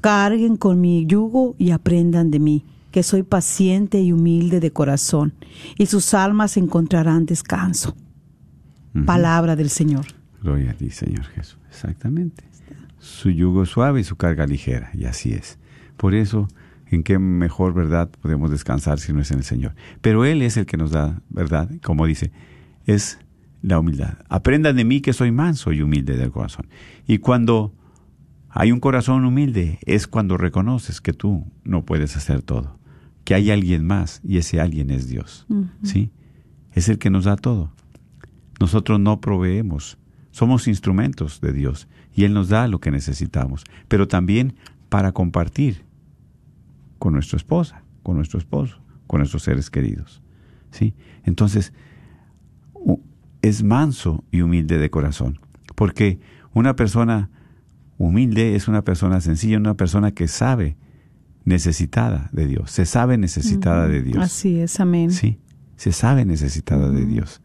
[0.02, 5.34] Carguen con mi yugo y aprendan de mí, que soy paciente y humilde de corazón,
[5.80, 7.96] y sus almas encontrarán descanso.
[9.06, 10.06] Palabra del Señor.
[10.42, 11.58] Gloria a ti, Señor Jesús.
[11.78, 12.44] Exactamente.
[13.00, 14.90] Su yugo es suave y su carga ligera.
[14.94, 15.60] Y así es.
[15.96, 16.48] Por eso,
[16.88, 19.76] ¿en qué mejor verdad podemos descansar si no es en el Señor?
[20.02, 21.70] Pero Él es el que nos da verdad.
[21.84, 22.32] Como dice,
[22.86, 23.20] es
[23.62, 24.18] la humildad.
[24.28, 26.68] Aprendan de mí que soy manso y humilde del corazón.
[27.06, 27.74] Y cuando
[28.50, 32.80] hay un corazón humilde, es cuando reconoces que tú no puedes hacer todo.
[33.24, 35.46] Que hay alguien más y ese alguien es Dios.
[35.84, 36.12] ¿Sí?
[36.72, 37.72] Es el que nos da todo.
[38.60, 40.00] Nosotros no proveemos,
[40.38, 44.54] somos instrumentos de Dios y Él nos da lo que necesitamos, pero también
[44.88, 45.84] para compartir
[47.00, 50.22] con nuestra esposa, con nuestro esposo, con nuestros seres queridos.
[50.70, 50.94] ¿Sí?
[51.24, 51.74] Entonces,
[53.42, 55.40] es manso y humilde de corazón,
[55.74, 56.20] porque
[56.54, 57.32] una persona
[57.98, 60.78] humilde es una persona sencilla, una persona que sabe
[61.46, 64.24] necesitada de Dios, se sabe necesitada de Dios.
[64.24, 65.10] Así es, amén.
[65.10, 65.40] Sí,
[65.78, 67.42] se sabe necesitada de Dios.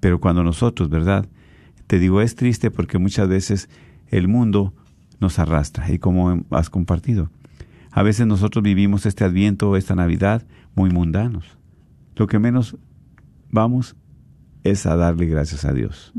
[0.00, 1.26] Pero cuando nosotros, ¿verdad?
[1.86, 3.68] Te digo, es triste porque muchas veces
[4.08, 4.74] el mundo
[5.20, 5.90] nos arrastra.
[5.90, 7.30] Y como has compartido,
[7.90, 10.44] a veces nosotros vivimos este adviento, esta Navidad,
[10.74, 11.44] muy mundanos.
[12.16, 12.76] Lo que menos
[13.50, 13.96] vamos
[14.64, 16.12] es a darle gracias a Dios.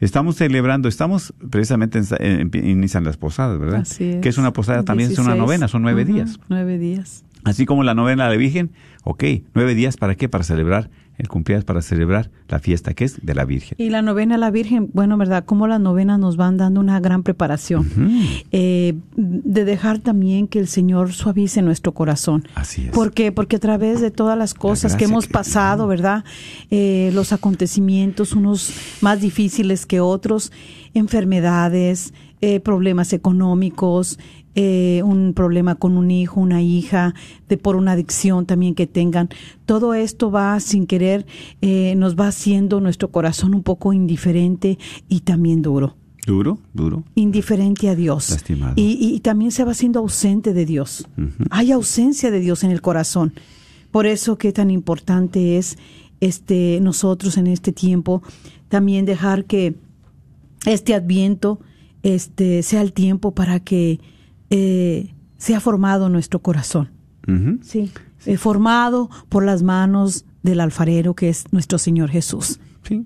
[0.00, 3.80] Estamos celebrando, estamos precisamente en, en- inician las posadas, ¿verdad?
[3.82, 4.20] Así es.
[4.20, 5.46] Que es una posada, también es una 16.
[5.46, 6.40] novena, son nueve días.
[6.48, 7.24] Nueve días.
[7.44, 8.72] Así como la novena de la Virgen,
[9.04, 10.28] ok, nueve días para qué?
[10.28, 10.90] Para celebrar
[11.22, 13.76] el cumpleaños, para celebrar la fiesta que es de la Virgen.
[13.78, 15.44] Y la novena a la Virgen, bueno, ¿verdad?
[15.44, 17.88] Como las novenas nos van dando una gran preparación.
[18.50, 22.46] Eh, de dejar también que el Señor suavice nuestro corazón.
[22.54, 22.90] Así es.
[22.90, 23.32] ¿Por qué?
[23.32, 26.24] Porque a través de todas las cosas que hemos que- pasado, ¿verdad?
[26.70, 30.50] Eh, los acontecimientos, unos más difíciles que otros,
[30.94, 34.18] enfermedades, eh, problemas económicos,
[34.54, 37.14] eh, un problema con un hijo, una hija,
[37.48, 39.28] de por una adicción también que tengan.
[39.66, 41.26] Todo esto va sin querer,
[41.60, 45.96] eh, nos va haciendo nuestro corazón un poco indiferente y también duro.
[46.24, 47.02] Duro, duro.
[47.16, 48.30] indiferente a Dios.
[48.30, 48.74] Lastimado.
[48.76, 51.08] Y, y también se va siendo ausente de Dios.
[51.50, 53.32] Hay ausencia de Dios en el corazón.
[53.90, 55.78] Por eso que tan importante es
[56.20, 58.22] este nosotros en este tiempo
[58.68, 59.74] también dejar que
[60.64, 61.58] este adviento
[62.04, 63.98] este sea el tiempo para que
[64.52, 66.90] eh, sea formado nuestro corazón.
[67.62, 67.90] Sí.
[68.26, 72.60] Eh, formado por las manos del alfarero que es nuestro Señor Jesús.
[72.82, 73.04] Sí,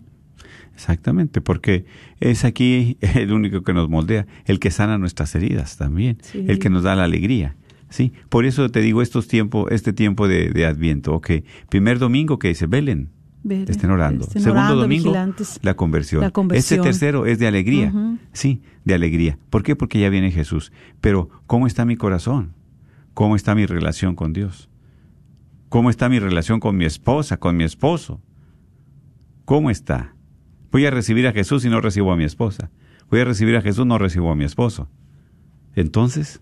[0.75, 1.85] exactamente, porque
[2.21, 6.45] es aquí el único que nos moldea, el que sana nuestras heridas también, Sí.
[6.49, 7.57] el que nos da la alegría.
[7.89, 11.31] Sí, por eso te digo estos tiempos, este tiempo de, de Adviento, ok,
[11.69, 13.11] primer domingo que dice Belén,
[13.49, 14.25] Estén orando.
[14.25, 15.13] estén Segundo orando, domingo,
[15.63, 16.21] la conversión.
[16.23, 16.79] La conversión.
[16.79, 17.93] Este tercero es de alegría.
[18.33, 19.39] Sí, de alegría.
[19.51, 19.77] ¿Por qué?
[19.77, 20.73] Porque ya viene Jesús.
[21.01, 22.55] Pero, ¿cómo está mi corazón?
[23.15, 24.69] ¿Cómo está mi relación con Dios?
[25.69, 28.21] ¿Cómo está mi relación con mi esposa, con mi esposo?
[29.45, 30.15] ¿Cómo está?
[30.71, 32.71] Voy a recibir a Jesús y no recibo a mi esposa.
[33.11, 34.89] Voy a recibir a Jesús, no recibo a mi esposo.
[35.75, 36.41] Entonces,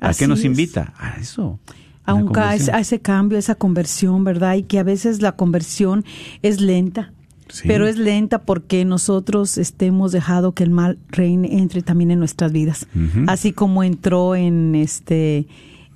[0.00, 0.44] ¿a Así qué nos es.
[0.44, 0.92] invita?
[0.98, 1.58] A eso.
[2.04, 4.54] A Aunque a ese, cambio, a esa conversión, ¿verdad?
[4.56, 6.04] Y que a veces la conversión
[6.42, 7.12] es lenta.
[7.48, 7.68] Sí.
[7.68, 12.18] Pero es lenta porque nosotros este, hemos dejado que el mal reine, entre también en
[12.18, 12.86] nuestras vidas.
[13.26, 15.46] Así como entró en este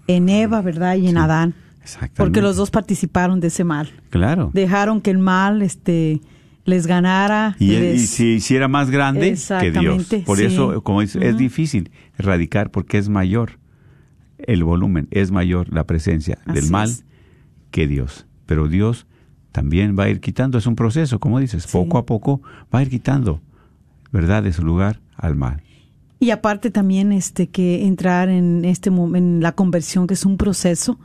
[0.06, 0.96] en Eva, ¿verdad?
[0.96, 1.54] Y en Sí, Adán.
[2.14, 3.90] Porque los dos participaron de ese mal.
[4.10, 4.50] Claro.
[4.52, 6.20] Dejaron que el mal este
[6.64, 7.56] les ganara.
[7.58, 10.06] Y, les- se hiciera más grande que Dios.
[10.26, 10.44] Por sí.
[10.44, 11.36] eso, como es Ujú.
[11.36, 13.58] difícil erradicar porque es mayor
[14.38, 17.04] el volumen, es mayor la presencia del mal es.
[17.70, 18.26] que Dios.
[18.46, 19.06] Pero Dios
[19.52, 21.70] también va a ir quitando, es un proceso, como dices, Sí.
[21.72, 22.42] poco a poco
[22.74, 23.40] va a ir quitando,
[24.12, 25.62] ¿verdad?, de su lugar al mal.
[26.18, 30.98] Y aparte también este que entrar en este en la conversión que es un proceso,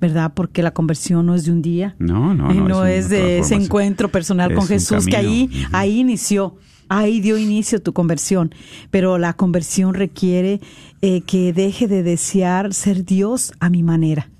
[0.00, 0.32] ¿verdad?
[0.34, 1.96] Porque la conversión no es de un día.
[1.98, 2.68] No, no, y no.
[2.68, 6.56] no es de ese encuentro personal Es con Jesús que ahí ahí inició.
[6.88, 8.54] Ahí dio inicio tu conversión,
[8.90, 10.60] pero la conversión requiere
[11.02, 14.30] eh, que deje de desear ser Dios a mi manera,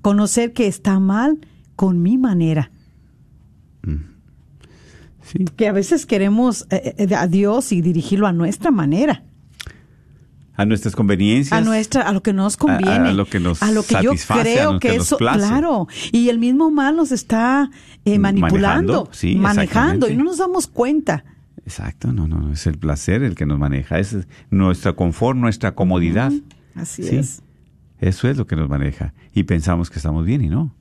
[0.00, 1.38] conocer que está mal
[1.76, 2.70] con mi manera.
[5.22, 9.24] Sí, Que a veces queremos eh, eh, a Dios y dirigirlo a nuestra manera.
[10.56, 11.58] A nuestras conveniencias.
[11.58, 14.12] a nuestra a lo que nos conviene a lo que nos a lo que yo
[14.28, 17.70] creo lo que, que eso claro y el mismo mal nos está
[18.04, 21.24] eh, manipulando Manejando, sí, manejando y no nos damos cuenta
[21.66, 25.74] Exacto, no, no, no, es el placer el que nos maneja, es nuestra confort, nuestra
[25.74, 26.30] comodidad.
[26.74, 27.16] así Sí.
[27.16, 27.42] es
[28.00, 29.14] Eso es lo que nos maneja.
[29.32, 30.74] Y pensamos que estamos bien y no.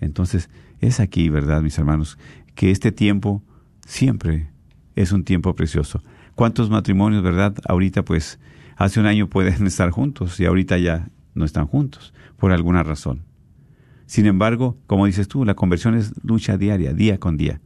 [0.00, 0.48] Entonces,
[0.80, 2.16] es aquí, ¿verdad, mis hermanos?
[2.54, 3.42] Que este tiempo
[3.86, 4.48] siempre
[4.96, 6.02] es un tiempo precioso.
[6.34, 7.54] ¿Cuántos matrimonios, verdad?
[7.68, 8.38] Ahorita, pues,
[8.80, 13.22] hace un año pueden estar juntos y ahorita ya no están juntos, por alguna razón.
[14.06, 17.60] Sin embargo, como dices tú, la conversión es lucha diaria, día con día.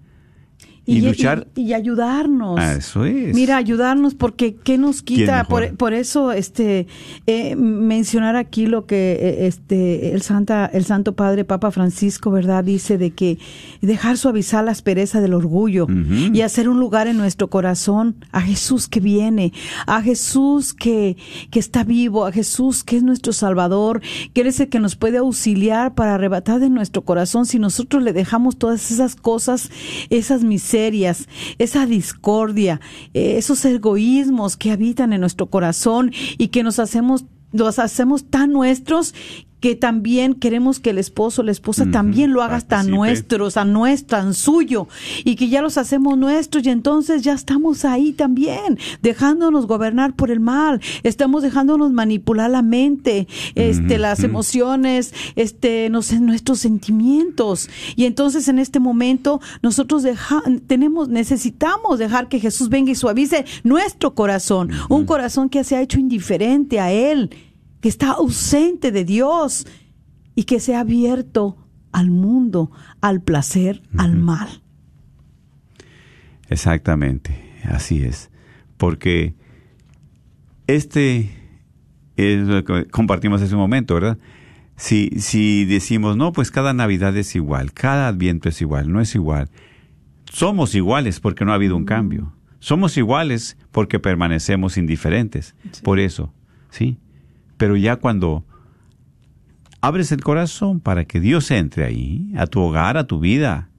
[0.86, 2.58] Y, luchar, y, y ayudarnos.
[2.60, 3.34] Ah, eso es.
[3.34, 6.86] Mira, ayudarnos porque qué nos ¿Quién quita por, por eso este
[7.26, 12.64] eh, mencionar aquí lo que eh, este el santa el Santo Padre Papa Francisco, ¿verdad?
[12.64, 13.38] Dice de que
[13.80, 15.86] dejar suavizar la aspereza del orgullo
[16.32, 19.52] y hacer un lugar en nuestro corazón a Jesús que viene,
[19.86, 21.16] a Jesús que
[21.50, 24.96] que está vivo, a Jesús que es nuestro Salvador, que él es el que nos
[24.96, 27.46] puede auxiliar para arrebatar de nuestro corazón.
[27.46, 29.70] Si nosotros le dejamos todas esas cosas,
[30.10, 30.73] esas miserias,
[31.58, 32.80] esa discordia,
[33.14, 38.52] eh, esos egoísmos que habitan en nuestro corazón y que nos hacemos los hacemos tan
[38.52, 39.14] nuestros
[39.64, 42.94] que también queremos que el esposo la esposa también lo haga participe.
[42.98, 44.88] nuestros, a nuestro, tan suyo,
[45.24, 50.30] y que ya los hacemos nuestros y entonces ya estamos ahí también, dejándonos gobernar por
[50.30, 57.70] el mal, estamos dejándonos manipular la mente, este, las emociones, este, no sé, nuestros sentimientos,
[57.96, 63.46] y entonces en este momento nosotros deja- tenemos, necesitamos dejar que Jesús venga y suavice
[63.62, 67.30] nuestro corazón, un corazón que se ha hecho indiferente a Él,
[67.84, 69.66] que está ausente de Dios
[70.34, 72.70] y que se ha abierto al mundo,
[73.02, 74.62] al placer, al mal.
[76.48, 78.30] Exactamente, así es.
[78.78, 79.34] Porque
[80.66, 81.30] este
[82.16, 84.16] es lo que compartimos hace un momento, ¿verdad?
[84.76, 89.14] Si, si decimos, no, pues cada Navidad es igual, cada Adviento es igual, no es
[89.14, 89.50] igual.
[90.32, 92.32] Somos iguales porque no ha habido un cambio.
[92.60, 95.54] Somos iguales porque permanecemos indiferentes.
[95.82, 96.32] Por eso,
[96.70, 96.96] ¿sí?
[97.56, 98.44] Pero ya cuando
[99.80, 103.70] abres el corazón para que Dios entre ahí, a tu hogar, a tu vida,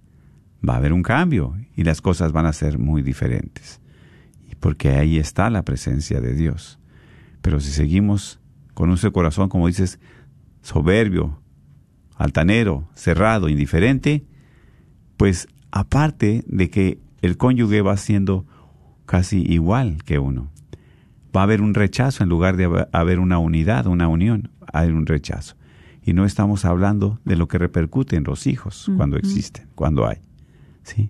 [0.68, 3.82] va a haber un cambio y las cosas van a ser muy diferentes.
[4.60, 6.80] Porque ahí está la presencia de Dios.
[7.42, 8.40] Pero si seguimos
[8.74, 10.00] con nuestro corazón, como dices,
[10.62, 11.40] soberbio,
[12.16, 14.26] altanero, cerrado, indiferente,
[15.18, 18.46] pues aparte de que el cónyuge va siendo
[19.06, 20.52] casi igual que uno.
[21.36, 24.90] Va a haber un rechazo en lugar de hab- haber una unidad, una unión, hay
[24.90, 25.56] un rechazo.
[26.04, 30.18] Y no estamos hablando de lo que repercute en los hijos cuando existen, cuando hay.
[30.84, 31.10] ¿Sí?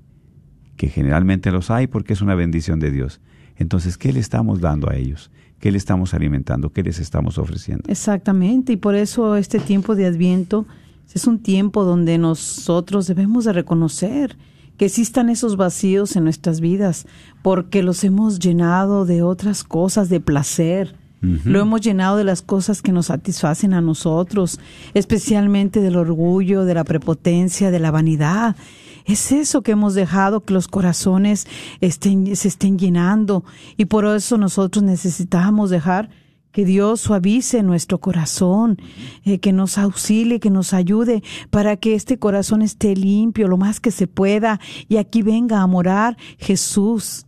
[0.78, 3.20] Que generalmente los hay porque es una bendición de Dios.
[3.58, 5.32] Entonces, ¿qué le estamos dando a ellos?
[5.60, 6.72] ¿Qué le estamos alimentando?
[6.72, 7.84] ¿Qué les estamos ofreciendo?
[7.88, 10.66] Exactamente, y por eso este tiempo de Adviento
[11.14, 14.38] es un tiempo donde nosotros debemos de reconocer
[14.78, 17.06] que existan esos vacíos en nuestras vidas,
[17.42, 20.96] porque los hemos llenado de otras cosas, de placer.
[21.44, 24.60] Lo hemos llenado de las cosas que nos satisfacen a nosotros,
[24.94, 28.56] especialmente del orgullo, de la prepotencia, de la vanidad.
[29.06, 31.48] Es eso que hemos dejado que los corazones
[31.82, 33.44] estén, se estén llenando
[33.76, 36.12] y por eso nosotros necesitamos dejar
[36.56, 38.78] que Dios suavice nuestro corazón,
[39.26, 43.82] eh, que nos auxilie, que nos ayude para que este corazón esté limpio lo más
[43.82, 44.62] que se pueda.
[44.88, 47.26] Y aquí venga a morar Jesús.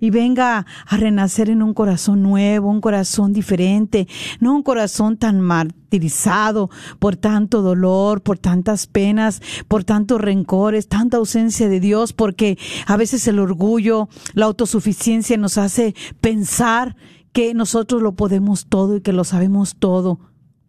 [0.00, 4.08] Y venga a renacer en un corazón nuevo, un corazón diferente,
[4.40, 11.18] no un corazón tan martirizado por tanto dolor, por tantas penas, por tantos rencores, tanta
[11.18, 16.96] ausencia de Dios, porque a veces el orgullo, la autosuficiencia nos hace pensar
[17.34, 20.20] que nosotros lo podemos todo y que lo sabemos todo.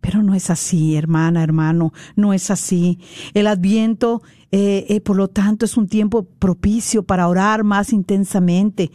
[0.02, 3.00] Pero no es así, hermana, hermano, no es así.
[3.36, 8.92] El adviento, eh, eh, por lo tanto, es un tiempo propicio para orar más intensamente,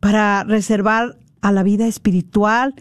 [0.00, 2.74] para reservar a la vida espiritual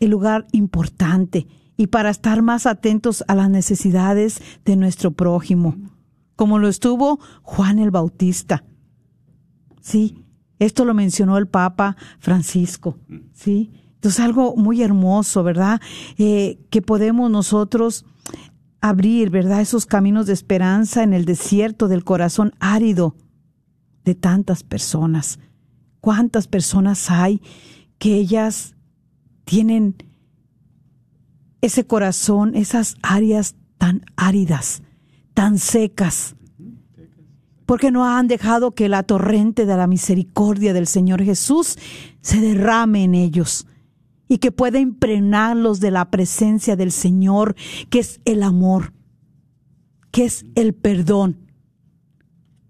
[0.00, 5.76] el lugar importante y para estar más atentos a las necesidades de nuestro prójimo,
[6.34, 8.64] como lo estuvo Juan el Bautista.
[9.80, 10.24] Sí,
[10.58, 12.98] esto lo mencionó el Papa Francisco,
[13.32, 13.70] ¿sí?
[13.94, 15.80] Entonces algo muy hermoso, ¿verdad?
[16.18, 18.04] Eh, que podemos nosotros
[18.80, 19.60] abrir, ¿verdad?
[19.60, 23.16] Esos caminos de esperanza en el desierto del corazón árido
[24.04, 25.40] de tantas personas.
[26.00, 27.42] ¿Cuántas personas hay
[27.98, 28.76] que ellas
[29.44, 29.96] tienen
[31.60, 34.82] ese corazón, esas áreas tan áridas,
[35.34, 36.36] tan secas?
[37.68, 41.76] Porque no han dejado que la torrente de la misericordia del Señor Jesús
[42.22, 43.66] se derrame en ellos
[44.26, 47.56] y que pueda impregnarlos de la presencia del Señor,
[47.90, 48.94] que es el amor,
[50.10, 51.36] que es el perdón,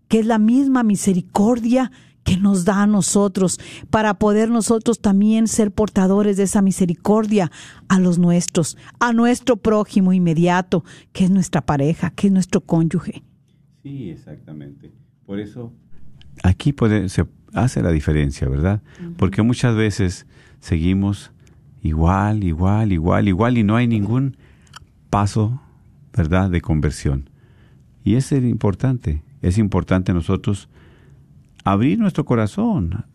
[0.09, 1.93] que es la misma misericordia
[2.25, 7.53] que nos da a nosotros para poder nosotros también ser portadores de esa misericordia
[7.87, 10.83] a los nuestros, a nuestro prójimo inmediato,
[11.13, 13.23] que es nuestra pareja, que es nuestro cónyuge.
[13.89, 14.93] Sí, exactamente.
[15.25, 15.73] Por eso
[16.43, 18.83] aquí puede, se hace la diferencia, ¿verdad?
[19.17, 20.27] Porque muchas veces
[20.61, 21.33] seguimos
[21.83, 24.37] igual, igual, igual, igual y no hay ningún
[25.09, 25.63] paso,
[26.15, 27.31] ¿verdad?, de conversión.
[28.05, 30.69] Y es importante, es importante nosotros
[31.65, 33.07] abrir nuestro corazón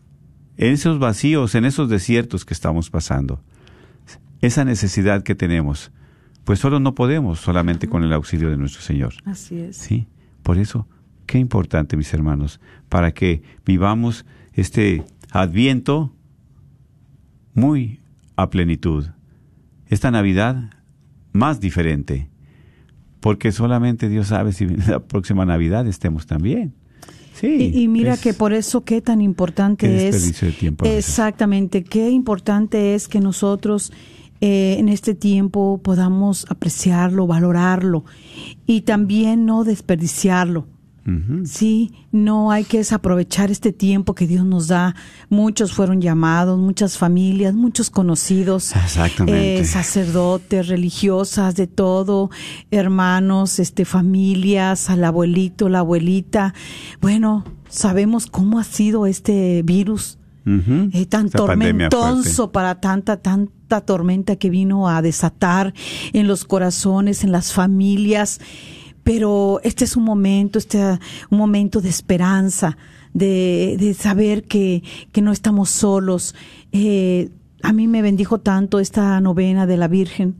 [0.56, 3.40] en esos vacíos, en esos desiertos que estamos pasando.
[4.40, 5.92] Esa necesidad que tenemos,
[6.42, 9.14] pues solo no podemos solamente con el auxilio de nuestro Señor.
[9.24, 9.76] Así es.
[9.76, 10.08] Sí,
[10.44, 10.86] por eso,
[11.26, 16.12] qué importante, mis hermanos, para que vivamos este adviento
[17.54, 18.00] muy
[18.36, 19.06] a plenitud.
[19.88, 20.70] Esta Navidad
[21.32, 22.28] más diferente,
[23.20, 26.74] porque solamente Dios sabe si en la próxima Navidad estemos también.
[27.34, 27.72] Sí.
[27.74, 30.40] Y, y mira es- que por eso qué tan importante Qué es.
[30.40, 30.84] de tiempo.
[30.84, 33.92] Exactamente, qué importante es que nosotros
[34.46, 38.04] eh, en este tiempo podamos apreciarlo, valorarlo
[38.66, 40.66] y también no desperdiciarlo.
[41.44, 44.94] Sí, no hay que desaprovechar este tiempo que Dios nos da.
[45.30, 48.74] Muchos fueron llamados, muchas familias, muchos conocidos,
[49.26, 52.30] eh, sacerdotes, religiosas, de todo,
[52.70, 56.52] hermanos, este, familias, al abuelito, la abuelita.
[57.00, 64.36] Bueno, sabemos cómo ha sido este virus Eh, tan Esa tormentoso para tanta, tanta tormenta
[64.36, 65.72] que vino a desatar
[66.12, 68.40] en los corazones, en las familias.
[69.02, 70.98] Pero este es un momento, este
[71.30, 72.76] un momento de esperanza,
[73.12, 74.82] de, de saber que,
[75.12, 76.34] que no estamos solos.
[76.72, 77.30] Eh,
[77.64, 80.36] a mí me bendijo tanto esta novena de la Virgen.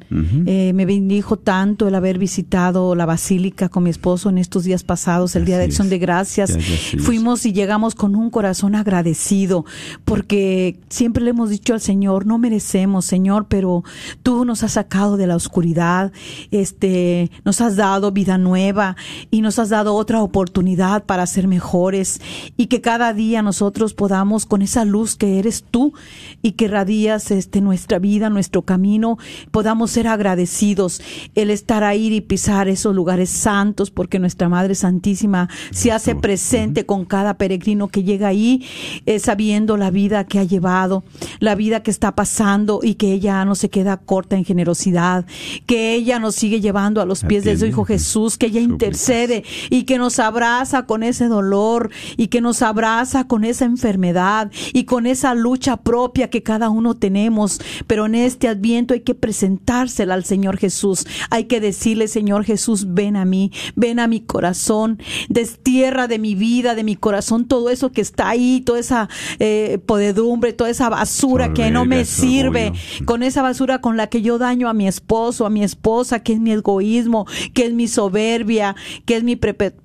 [0.46, 4.84] Eh, me bendijo tanto el haber visitado la basílica con mi esposo en estos días
[4.84, 5.90] pasados, el Día de Acción es.
[5.90, 6.58] de Gracias.
[6.98, 9.64] Fuimos y llegamos con un corazón agradecido,
[10.04, 13.84] porque siempre le hemos dicho al Señor, no merecemos, Señor, pero
[14.22, 16.12] tú nos has sacado de la oscuridad,
[16.50, 18.96] este, nos has dado vida nueva
[19.30, 22.20] y nos has dado otra oportunidad para ser mejores
[22.58, 25.94] y que cada día nosotros podamos con esa luz que eres tú
[26.42, 29.18] y que radías días, este, nuestra vida, nuestro camino,
[29.50, 31.00] podamos ser agradecidos,
[31.34, 36.86] el estar ahí y pisar esos lugares santos, porque nuestra Madre Santísima se hace presente
[36.86, 38.64] con cada peregrino que llega ahí,
[39.06, 41.04] eh, sabiendo la vida que ha llevado,
[41.40, 45.24] la vida que está pasando y que ella no se queda corta en generosidad,
[45.66, 49.44] que ella nos sigue llevando a los pies de su Hijo Jesús, que ella intercede
[49.70, 54.84] y que nos abraza con ese dolor y que nos abraza con esa enfermedad y
[54.84, 57.60] con esa lucha propia que cada uno tenemos.
[57.86, 61.06] Pero en este adviento hay que presentársela al Señor Jesús.
[61.28, 64.98] Hay que decirle, Señor Jesús, ven a mí, ven a mi corazón,
[65.28, 69.78] destierra de mi vida, de mi corazón, todo eso que está ahí, toda esa eh,
[69.84, 73.04] podedumbre, toda esa basura que no me sirve, orgullo.
[73.04, 76.32] con esa basura con la que yo daño a mi esposo, a mi esposa, que
[76.32, 79.36] es mi egoísmo, que es mi soberbia, que es mi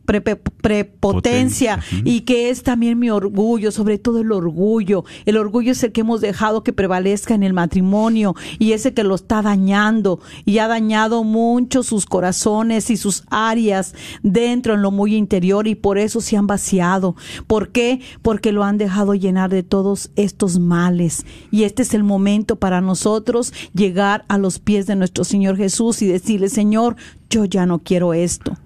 [0.09, 0.49] prepotencia
[0.99, 5.05] Potencia, y que es también mi orgullo, sobre todo el orgullo.
[5.25, 9.03] El orgullo es el que hemos dejado que prevalezca en el matrimonio y ese que
[9.03, 14.91] lo está dañando y ha dañado mucho sus corazones y sus áreas dentro en lo
[14.91, 17.15] muy interior y por eso se han vaciado.
[17.47, 18.01] ¿Por qué?
[18.21, 21.25] Porque lo han dejado llenar de todos estos males.
[21.51, 26.01] Y este es el momento para nosotros llegar a los pies de nuestro Señor Jesús
[26.01, 26.95] y decirle, Señor,
[27.29, 28.57] yo ya no quiero esto.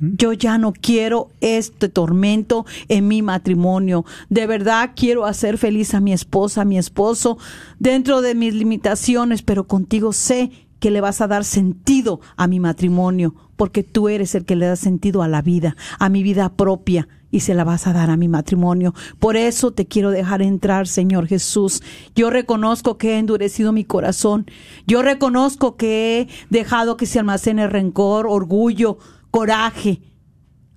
[0.00, 4.04] Yo ya no quiero este tormento en mi matrimonio.
[4.30, 7.38] De verdad quiero hacer feliz a mi esposa, a mi esposo,
[7.78, 12.60] dentro de mis limitaciones, pero contigo sé que le vas a dar sentido a mi
[12.60, 16.52] matrimonio, porque tú eres el que le da sentido a la vida, a mi vida
[16.52, 18.94] propia, y se la vas a dar a mi matrimonio.
[19.18, 21.82] Por eso te quiero dejar entrar, Señor Jesús.
[22.14, 24.46] Yo reconozco que he endurecido mi corazón.
[24.86, 28.98] Yo reconozco que he dejado que se almacene rencor, orgullo,
[29.36, 30.00] coraje,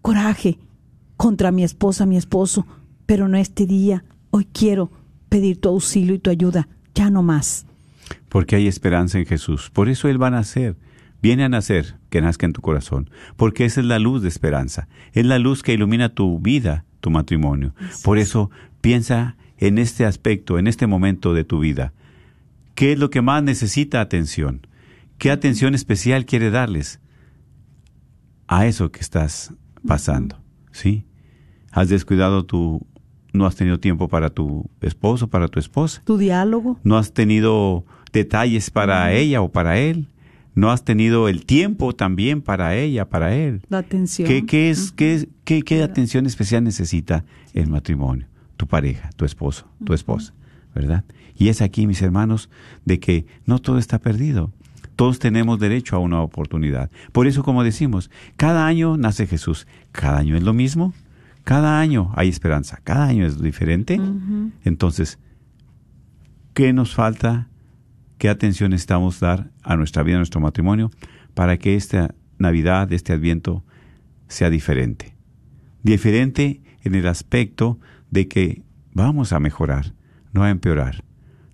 [0.02, 0.60] coraje
[1.16, 2.68] contra mi esposa, mi esposo.
[3.06, 4.04] Pero no este día.
[4.32, 4.92] Hoy quiero
[5.30, 6.68] pedir tu auxilio y tu ayuda.
[6.94, 7.66] Ya no más.
[8.28, 9.70] Porque hay esperanza en Jesús.
[9.70, 10.76] Por eso Él va a nacer.
[11.22, 13.10] Viene a nacer, que nazca en tu corazón.
[13.38, 14.90] Porque esa es la luz de esperanza.
[15.14, 17.74] Es la luz que ilumina tu vida, tu matrimonio.
[18.04, 18.52] Por eso
[18.82, 21.94] piensa en este aspecto, en este momento de tu vida.
[22.76, 24.68] ¿Qué es lo que más necesita atención?
[25.18, 27.00] ¿Qué atención especial quiere darles
[28.52, 29.54] a eso que estás
[29.88, 30.38] pasando?
[30.72, 31.06] ¿Sí?
[31.72, 32.86] ¿Has descuidado tu...
[33.32, 36.02] no has tenido tiempo para tu esposo, para tu esposa?
[36.04, 36.80] Tu diálogo.
[36.84, 40.08] no has tenido detalles para ella o para él,
[40.56, 43.62] no has tenido el tiempo también para ella, para él.
[43.70, 44.28] La atención.
[44.28, 47.24] ¿Qué, qué es, qué, es- qué- qué atención especial necesita
[47.54, 48.28] el matrimonio?
[48.58, 50.34] Tu pareja, tu esposo, tu esposa,
[50.74, 51.06] ¿verdad?
[51.38, 52.50] Y es aquí, mis hermanos,
[52.84, 54.52] de que no todo está perdido.
[55.00, 56.92] Todos tenemos derecho a una oportunidad.
[57.14, 59.66] Por eso, como decimos, cada año nace Jesús.
[59.94, 60.94] ¿Cada año es lo mismo?
[61.46, 62.82] Cada año hay esperanza.
[62.84, 63.98] Cada año es diferente.
[64.66, 65.18] Entonces,
[66.54, 67.48] ¿qué nos falta?
[68.18, 70.92] ¿Qué atención necesitamos dar a nuestra vida, a nuestro matrimonio,
[71.34, 73.64] para que esta Navidad, este Adviento,
[74.28, 75.16] sea diferente?
[75.82, 77.80] Diferente en el aspecto
[78.12, 79.94] de que vamos a mejorar,
[80.34, 81.06] no a empeorar.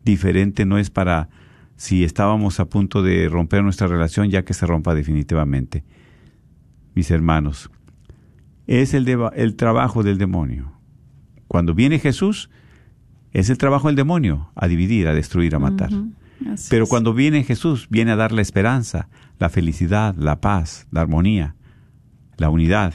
[0.03, 1.29] Diferente no es para
[1.75, 5.83] si estábamos a punto de romper nuestra relación, ya que se rompa definitivamente.
[6.93, 7.69] Mis hermanos,
[8.67, 10.71] es el, el trabajo del demonio.
[11.47, 12.49] Cuando viene Jesús,
[13.31, 15.91] es el trabajo del demonio, a dividir, a destruir, a matar.
[16.69, 19.09] Pero cuando viene Jesús, viene a dar la esperanza,
[19.39, 21.55] la felicidad, la paz, la armonía,
[22.37, 22.93] la unidad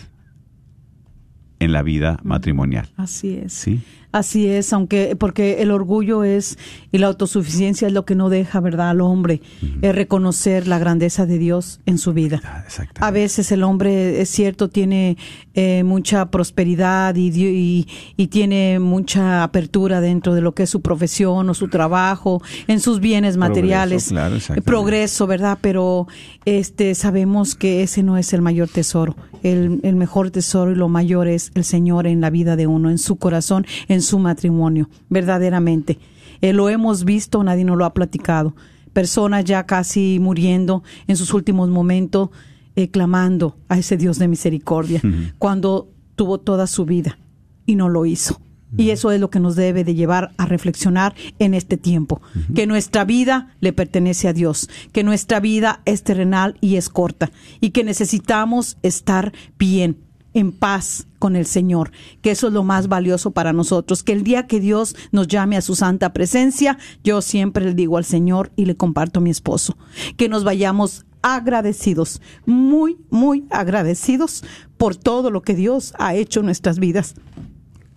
[1.59, 2.91] en la vida matrimonial.
[2.97, 3.53] Así es.
[3.53, 3.83] ¿Sí?
[4.13, 6.59] Así es, aunque porque el orgullo es
[6.91, 9.41] y la autosuficiencia es lo que no deja, ¿verdad?, al hombre
[9.83, 12.41] eh, reconocer la grandeza de Dios en su vida.
[12.45, 12.65] Ah.
[13.01, 15.17] A veces el hombre, es cierto, tiene
[15.55, 17.87] eh, mucha prosperidad y, dio- y,
[18.17, 22.81] y tiene mucha apertura dentro de lo que es su profesión o su trabajo, en
[22.81, 24.09] sus bienes materiales.
[24.09, 25.59] claro, progreso, ¿verdad?
[25.61, 26.09] Pero
[26.45, 29.15] este sabemos que ese no es el mayor tesoro.
[29.43, 32.91] El, el mejor tesoro y lo mayor es el Señor en la vida de uno,
[32.91, 35.99] en su corazón, en su matrimonio, verdaderamente.
[36.41, 38.55] Eh, lo hemos visto, nadie nos lo ha platicado.
[38.93, 42.31] Personas ya casi muriendo en sus últimos momentos,
[42.77, 45.01] eh, clamando a ese Dios de misericordia,
[45.39, 47.19] cuando tuvo toda su vida
[47.67, 48.41] y no lo hizo.
[48.77, 52.23] Y eso es lo que nos debe de llevar a reflexionar en este tiempo,
[52.55, 57.33] que nuestra vida le pertenece a Dios, que nuestra vida es terrenal y es corta,
[57.61, 59.97] y que necesitamos estar bien,
[60.35, 61.91] en paz con el Señor,
[62.23, 65.57] que eso es lo más valioso para nosotros, que el día que Dios nos llame
[65.57, 69.31] a su santa presencia, yo siempre le digo al Señor y le comparto a mi
[69.31, 69.77] esposo,
[70.17, 74.45] que nos vayamos agradecidos, muy, muy agradecidos
[74.79, 77.15] por todo lo que Dios ha hecho en nuestras vidas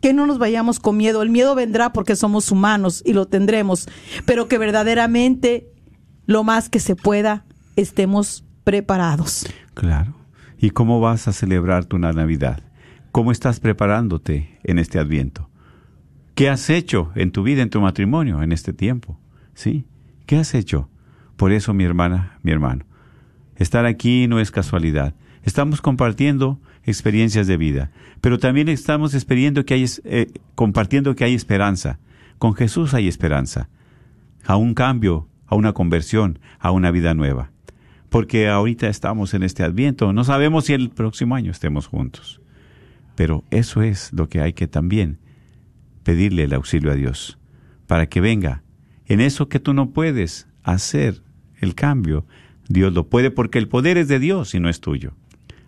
[0.02, 1.22] que no nos vayamos con miedo.
[1.22, 3.88] El miedo vendrá porque somos humanos y lo tendremos,
[4.26, 5.72] pero que verdaderamente
[6.26, 7.46] lo más que se pueda
[7.78, 9.46] estemos preparados.
[9.74, 10.14] Claro.
[10.64, 12.64] ¿Y cómo vas a celebrar tu Navidad?
[13.12, 15.50] ¿Cómo estás preparándote en este Adviento?
[16.36, 19.20] ¿Qué has hecho en tu vida, en tu matrimonio, en este tiempo?
[19.56, 19.84] ¿Sí?
[20.26, 20.88] ¿Qué has hecho?
[21.36, 22.86] Por eso, mi hermana, mi hermano,
[23.58, 25.16] estar aquí no es casualidad.
[25.44, 27.92] Estamos compartiendo experiencias de vida,
[28.22, 29.14] pero también estamos
[29.66, 32.00] que hay, eh, compartiendo que hay esperanza.
[32.38, 33.68] Con Jesús hay esperanza,
[34.46, 37.53] a un cambio, a una conversión, a una vida nueva.
[38.14, 42.42] Porque ahorita estamos en este adviento, no sabemos si el próximo año estemos juntos.
[43.16, 45.18] Pero eso es lo que hay que también
[46.04, 47.40] pedirle el auxilio a Dios,
[47.88, 48.62] para que venga.
[49.08, 51.24] En eso que tú no puedes hacer
[51.60, 52.24] el cambio,
[52.70, 55.14] Dios lo puede porque el poder es de Dios y no es tuyo.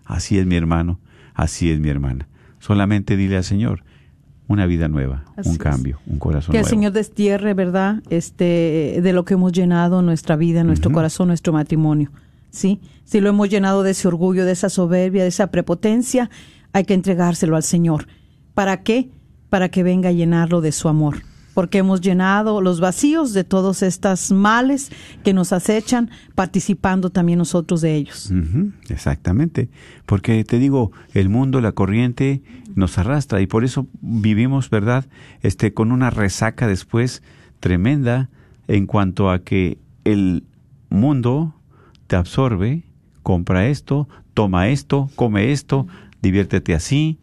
[0.05, 0.99] Así es mi hermano,
[1.33, 2.27] así es mi hermana.
[2.59, 3.83] Solamente dile al Señor
[4.47, 5.59] una vida nueva, Así un es.
[5.59, 6.69] cambio, un corazón Que el nuevo.
[6.69, 8.03] Señor destierre, ¿verdad?
[8.11, 12.11] Este, de lo que hemos llenado nuestra vida, nuestro corazón, nuestro matrimonio.
[12.55, 12.79] ¿Sí?
[13.03, 16.29] Si lo hemos llenado de ese orgullo, de esa soberbia, de esa prepotencia,
[16.71, 18.07] hay que entregárselo al Señor.
[18.53, 19.09] ¿Para qué?
[19.49, 21.17] Para que venga a llenarlo de su amor.
[21.53, 24.89] Porque hemos llenado los vacíos de todos estos males
[25.25, 28.31] que nos acechan, participando también nosotros de ellos.
[28.87, 29.67] Exactamente.
[30.05, 32.41] Porque te digo, el mundo, la corriente
[32.73, 35.05] nos arrastra y por eso vivimos, ¿verdad?
[35.41, 37.21] Este, con una resaca después
[37.59, 38.29] tremenda
[38.69, 40.45] en cuanto a que el
[40.89, 41.53] mundo
[42.07, 42.83] te absorbe,
[43.23, 45.87] compra esto, toma esto, come esto,
[46.21, 47.19] diviértete así,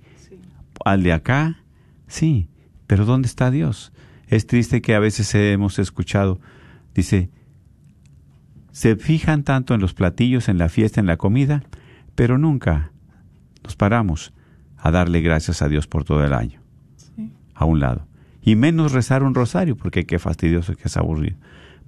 [0.84, 1.58] al de acá.
[2.06, 2.48] Sí,
[2.86, 3.92] pero ¿dónde está Dios?
[4.28, 6.40] Es triste que a veces hemos escuchado,
[6.94, 7.30] dice,
[8.72, 11.62] se fijan tanto en los platillos, en la fiesta, en la comida,
[12.14, 12.90] pero nunca
[13.62, 14.32] nos paramos
[14.78, 16.60] a darle gracias a Dios por todo el año.
[17.54, 18.06] A un lado.
[18.42, 21.36] Y menos rezar un rosario, porque qué fastidioso, que es aburrido.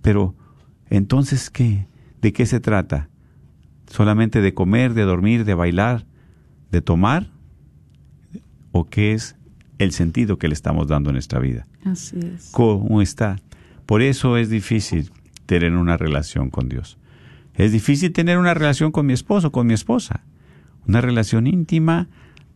[0.03, 0.37] Pero,
[0.89, 1.89] entonces, ¿qué?
[2.25, 3.11] ¿De qué se trata?
[3.87, 6.07] ¿Solamente de comer, de dormir, de bailar,
[6.71, 7.29] de tomar?
[8.73, 9.37] ¿O qué es
[9.77, 11.67] el sentido que le estamos dando en nuestra vida?
[11.85, 12.49] Así es.
[12.51, 13.41] cómo está.
[13.85, 15.11] Por eso es difícil
[15.45, 16.97] tener una relación con Dios.
[17.57, 20.25] Es difícil tener una relación con mi esposo, con mi esposa.
[20.89, 22.09] Una relación íntima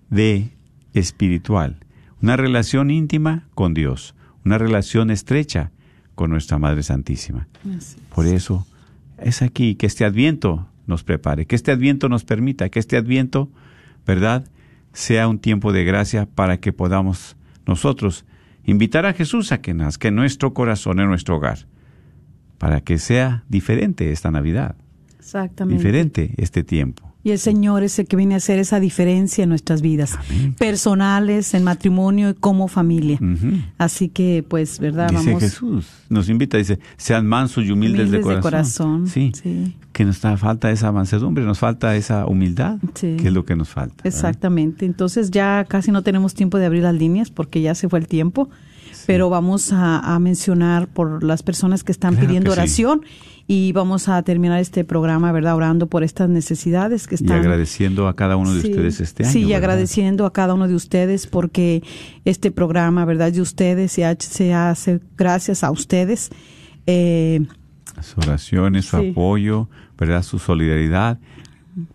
[0.08, 0.48] de
[0.94, 1.76] espiritual.
[2.22, 4.14] Una relación íntima con Dios.
[4.46, 5.72] Una relación estrecha
[6.14, 7.48] con nuestra Madre Santísima.
[8.14, 8.66] Por eso
[9.20, 13.50] es aquí que este adviento nos prepare, que este adviento nos permita, que este adviento,
[14.06, 14.48] ¿verdad?,
[14.92, 18.24] sea un tiempo de gracia para que podamos nosotros
[18.64, 21.66] invitar a Jesús a que nazca en nuestro corazón, en nuestro hogar,
[22.58, 24.76] para que sea diferente esta Navidad,
[25.18, 25.76] Exactamente.
[25.76, 27.07] diferente este tiempo.
[27.24, 30.16] Y el Señor es el que viene a hacer esa diferencia en nuestras vidas,
[30.56, 33.18] personales, en matrimonio y como familia.
[33.78, 35.08] Así que, pues, ¿verdad?
[35.10, 35.42] Dice Vamos.
[35.42, 39.08] Jesús, nos invita, dice, sean mansos y humildes, Humildes de de corazón.
[39.08, 39.74] Sí, sí.
[39.92, 43.16] que nos falta esa mansedumbre, nos falta esa humildad, Sí.
[43.18, 43.96] que es lo que nos falta.
[43.96, 44.06] ¿verdad?
[44.06, 44.86] Exactamente.
[44.86, 48.06] Entonces ya casi no tenemos tiempo de abrir las líneas porque ya se fue el
[48.06, 48.48] tiempo,
[49.08, 52.60] pero vamos a, a mencionar por las personas que están Claro pidiendo que sí.
[52.84, 53.00] oración
[53.46, 55.56] y vamos a terminar este programa, ¿verdad?
[55.56, 57.38] Orando por estas necesidades que Y están.
[57.38, 59.32] agradeciendo a cada uno de Sí, ustedes este año.
[59.32, 59.56] Sí, y ¿verdad?
[59.56, 61.82] agradeciendo a cada uno de ustedes porque
[62.26, 63.32] este programa, ¿verdad?
[63.32, 66.28] De ustedes se, ha- se hace gracias a ustedes.
[66.86, 67.46] Eh,
[68.02, 69.08] Sus oraciones, su Sí.
[69.12, 70.22] apoyo, ¿verdad?
[70.22, 71.18] Su solidaridad.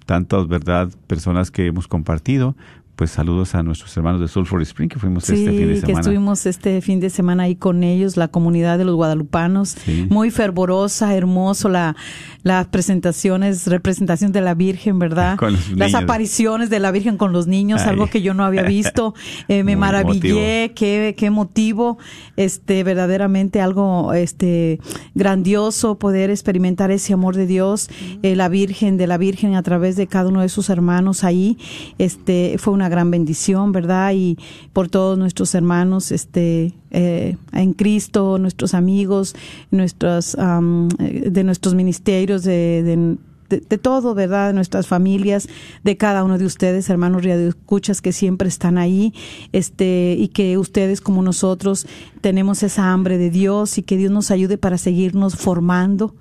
[0.07, 0.89] Tantas, ¿verdad?
[1.05, 2.55] Personas que hemos compartido.
[2.95, 5.79] Pues saludos a nuestros hermanos de Sulphur Spring que fuimos Sí, este fin de que
[5.81, 5.99] semana.
[5.99, 10.05] estuvimos este fin de semana ahí con ellos, la comunidad de los guadalupanos, Sí.
[10.11, 11.95] muy fervorosa, hermoso la
[12.43, 15.37] las presentaciones, representación de la Virgen, ¿verdad?
[15.39, 16.03] Con los Las niños.
[16.03, 17.89] apariciones de la Virgen con los niños, Ay.
[17.89, 19.13] algo que yo no había visto,
[19.47, 21.97] Eh, me Muy maravillé, qué qué motivo,
[22.35, 24.79] este verdaderamente algo este
[25.15, 27.89] grandioso poder experimentar ese amor de Dios,
[28.21, 31.57] eh, la Virgen de la Virgen a través de cada uno de sus hermanos ahí,
[31.97, 34.13] este fue una gran bendición, ¿verdad?
[34.13, 34.37] Y
[34.71, 39.35] por todos nuestros hermanos, este eh, en Cristo, nuestros amigos,
[39.71, 43.17] nuestros eh, de nuestros ministerios, de, de-
[43.59, 44.47] de, de todo, ¿verdad?
[44.47, 45.47] De nuestras familias,
[45.83, 49.13] de cada uno de ustedes, hermanos escuchas que siempre están ahí,
[49.51, 51.87] este, y que ustedes como nosotros
[52.21, 56.15] tenemos esa hambre de Dios y que Dios nos ayude para seguirnos formando,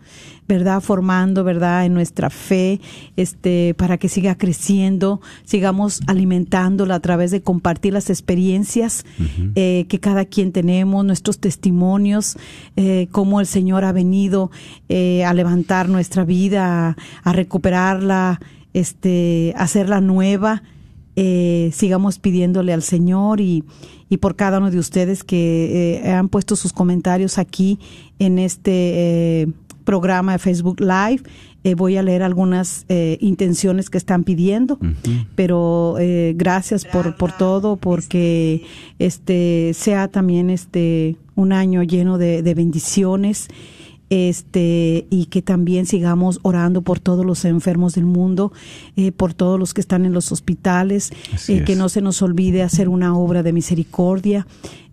[0.48, 0.80] ¿verdad?
[0.80, 1.86] Formando, ¿verdad?
[1.86, 2.80] En nuestra fe,
[3.16, 9.04] este, para que siga creciendo, sigamos alimentándola a través de compartir las experiencias
[9.54, 12.36] eh, que cada quien tenemos, nuestros testimonios,
[12.76, 14.50] eh, cómo el Señor ha venido
[14.88, 18.40] eh, a levantar nuestra vida, a, recuperarla,
[18.72, 20.62] este, hacerla nueva
[21.14, 23.64] eh, sigamos pidiéndole al Señor y,
[24.08, 27.78] y por cada uno de ustedes que eh, han puesto sus comentarios aquí
[28.18, 29.46] en este eh,
[29.84, 31.22] programa de Facebook Live.
[31.64, 34.78] Eh, voy a leer algunas eh, intenciones que están pidiendo,
[35.36, 38.64] pero eh, gracias por, por todo, porque
[38.98, 43.48] este sea también este un año lleno de, de bendiciones
[44.12, 48.52] este y que también sigamos orando por todos los enfermos del mundo,
[48.94, 51.12] eh, por todos los que están en los hospitales,
[51.48, 51.78] eh, que es.
[51.78, 54.46] no se nos olvide hacer una obra de misericordia,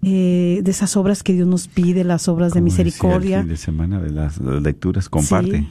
[0.04, 3.40] eh, de esas obras que Dios nos pide, las obras de decía el misericordia.
[3.42, 5.60] fin de semana de las, las lecturas, comparte.
[5.60, 5.68] Sí,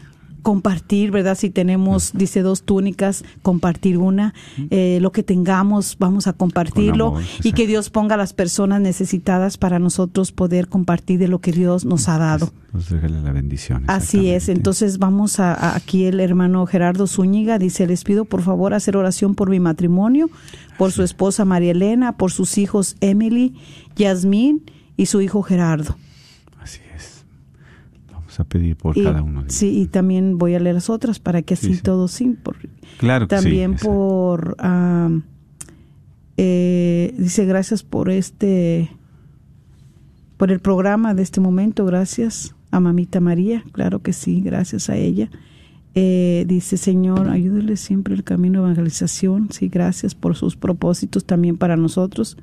[0.49, 1.37] compartir, ¿verdad?
[1.37, 4.33] Si tenemos, dice, dos túnicas, compartir una.
[4.71, 7.09] Eh, lo que tengamos, vamos a compartirlo.
[7.09, 11.41] amor, y que Dios ponga a las personas necesitadas para nosotros poder compartir de lo
[11.41, 12.51] que Dios nos ha dado.
[12.73, 13.85] Nos regala la bendición.
[13.89, 18.41] Así es, entonces vamos a, a- aquí el hermano Gerardo Zúñiga dice, les pido por
[18.41, 20.31] favor hacer oración por mi matrimonio,
[20.79, 23.53] por su esposa María Elena, por sus hijos Emily,
[23.97, 24.63] Yasmín
[24.97, 25.95] y su hijo Gerardo.
[28.39, 30.89] Vamos a pedir por Y- cada uno de Sí, y también voy a leer las
[30.91, 31.83] otras para que así Sí, sí.
[31.83, 32.37] todos sí.
[32.41, 32.57] por-
[32.99, 34.57] Claro que también por,
[36.37, 38.91] eh, dice gracias por este,
[40.37, 44.97] por el programa de este momento, gracias a mamita María, claro que sí, gracias a
[44.97, 45.31] ella.
[45.95, 51.57] Eh, dice Señor, ayúdale siempre el camino de evangelización, sí, gracias por sus propósitos también
[51.57, 52.37] para nosotros.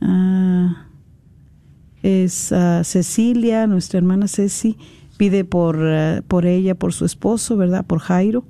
[0.00, 0.86] Ah,
[2.06, 4.76] es ah, Cecilia, nuestra hermana Ceci,
[5.16, 7.84] pide por, ah, por ella, por su esposo, ¿verdad?
[7.84, 8.44] Por Jairo.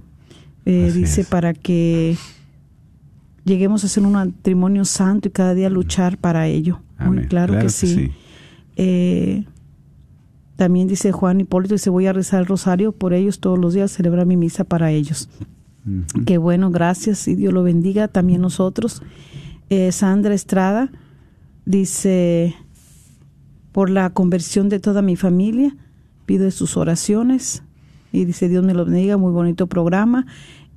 [0.66, 1.26] Eh, dice es.
[1.28, 2.16] para que
[3.44, 6.80] lleguemos a hacer un matrimonio santo y cada día luchar para ello.
[6.98, 8.11] Muy claro, que, sí.
[8.76, 9.44] Eh,
[10.57, 13.90] también dice Juan Hipólito, dice voy a rezar el rosario por ellos todos los días,
[13.90, 15.28] celebrar mi misa para ellos.
[16.26, 19.02] Qué bueno, gracias y Dios lo bendiga también nosotros.
[19.70, 20.90] Eh, Sandra Estrada
[21.64, 22.57] dice,
[23.77, 25.77] por la conversión de toda mi familia,
[26.24, 27.62] pido sus oraciones
[28.11, 30.24] y dice Dios me lo bendiga, muy bonito programa.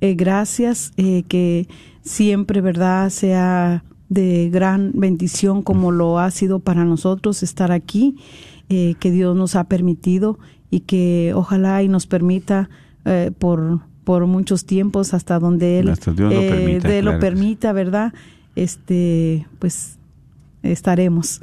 [0.02, 1.66] Eh, gracias, eh, que
[2.02, 8.16] siempre, ¿verdad?, sea de gran bendición como lo ha sido para nosotros estar aquí,
[8.68, 10.38] eh, que Dios nos ha permitido
[10.70, 12.68] y que ojalá y nos permita
[13.38, 17.72] por, por muchos tiempos hasta donde Él, Hasta Dios lo permita, de- lo claro permita,
[17.72, 18.12] ¿verdad?
[18.56, 19.96] Este, pues
[20.62, 21.40] estaremos.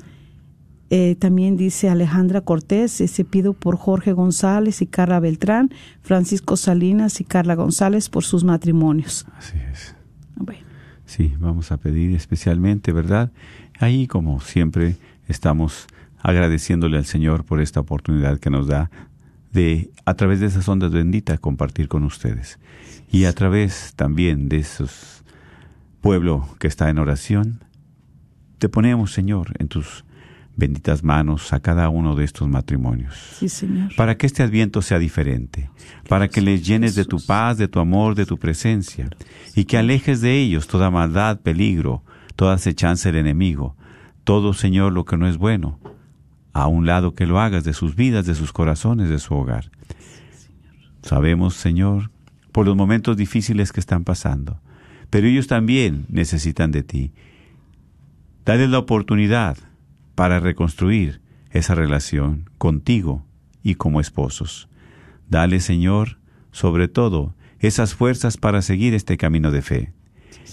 [0.89, 5.69] Eh, también dice Alejandra Cortés, eh, se pido por Jorge González y Carla Beltrán,
[6.01, 9.25] Francisco Salinas y Carla González por sus matrimonios.
[9.37, 9.95] Así es.
[10.35, 10.67] Bueno,
[11.07, 13.31] Sí, vamos a pedir especialmente, ¿verdad?
[13.79, 14.97] Ahí, como siempre,
[15.29, 15.87] estamos
[16.21, 18.91] agradeciéndole al Señor por esta oportunidad que nos da
[19.53, 22.59] de, a través de esas ondas benditas, compartir con ustedes.
[23.09, 25.23] Y a través también de esos
[26.01, 27.63] pueblo que está en oración,
[28.57, 30.03] te ponemos, Señor, en tus
[30.57, 33.95] benditas manos a cada uno de estos matrimonios sí, Señor.
[33.95, 35.69] para que este adviento sea diferente,
[36.09, 39.07] para que les llenes de tu paz, de tu amor, de tu presencia,
[39.55, 42.03] y que alejes de ellos toda maldad, peligro,
[42.35, 43.77] toda acechanza del enemigo,
[44.23, 45.79] todo, Señor, lo que no es bueno,
[46.53, 49.69] a un lado que lo hagas de sus vidas, de sus corazones, de su hogar.
[51.03, 52.09] Sabemos, Señor,
[52.51, 54.59] por los momentos difíciles que están pasando,
[55.11, 57.13] pero ellos también necesitan de ti.
[58.43, 59.57] Dale la oportunidad
[60.17, 63.23] para reconstruir esa relación contigo
[63.61, 64.67] y como esposos.
[65.29, 66.17] Dale, Señor,
[66.51, 69.93] sobre todo, esas fuerzas para seguir este camino de fe.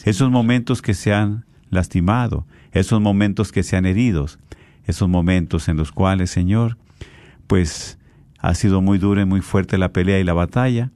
[0.04, 4.38] Esos momentos que se han lastimado, esos momentos que se han heridos,
[4.84, 6.76] esos momentos en los cuales, Señor,
[7.46, 7.98] pues
[8.40, 10.90] ha sido muy dura y muy fuerte la pelea y la batalla,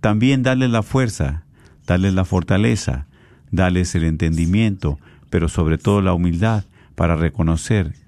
[0.00, 1.42] también dale la fuerza,
[1.88, 3.08] dale la fortaleza,
[3.50, 8.00] dales el entendimiento, pero sobre todo la humildad para reconocer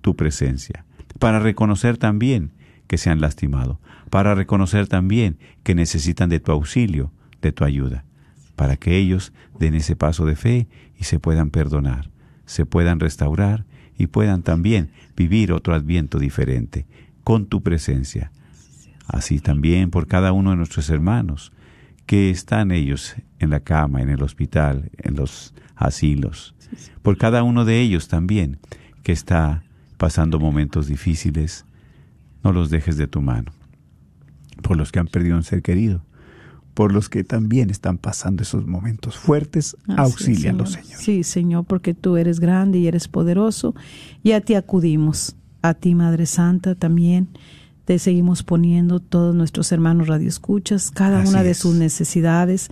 [0.00, 0.84] tu presencia,
[1.18, 2.52] para reconocer también
[2.86, 3.80] que se han lastimado,
[4.10, 8.04] para reconocer también que necesitan de tu auxilio, de tu ayuda,
[8.56, 12.10] para que ellos den ese paso de fe y se puedan perdonar,
[12.46, 13.64] se puedan restaurar
[13.96, 16.86] y puedan también vivir otro adviento diferente,
[17.22, 18.32] con tu presencia.
[19.06, 21.52] Así también por cada uno de nuestros hermanos,
[22.06, 26.54] que están ellos en la cama, en el hospital, en los asilos,
[27.02, 28.58] por cada uno de ellos también,
[29.02, 29.62] que está
[30.00, 31.66] pasando momentos difíciles,
[32.42, 33.52] no los dejes de tu mano.
[34.62, 36.02] Por los que han perdido un ser querido,
[36.72, 40.86] por los que también están pasando esos momentos fuertes, auxílialos, Señor.
[40.86, 41.02] Señor.
[41.02, 43.74] Sí, Señor, porque tú eres grande y eres poderoso
[44.22, 45.36] y a ti acudimos.
[45.60, 47.28] A ti, Madre Santa, también
[47.84, 51.58] te seguimos poniendo todos nuestros hermanos radioescuchas, cada Así una de es.
[51.58, 52.70] sus necesidades,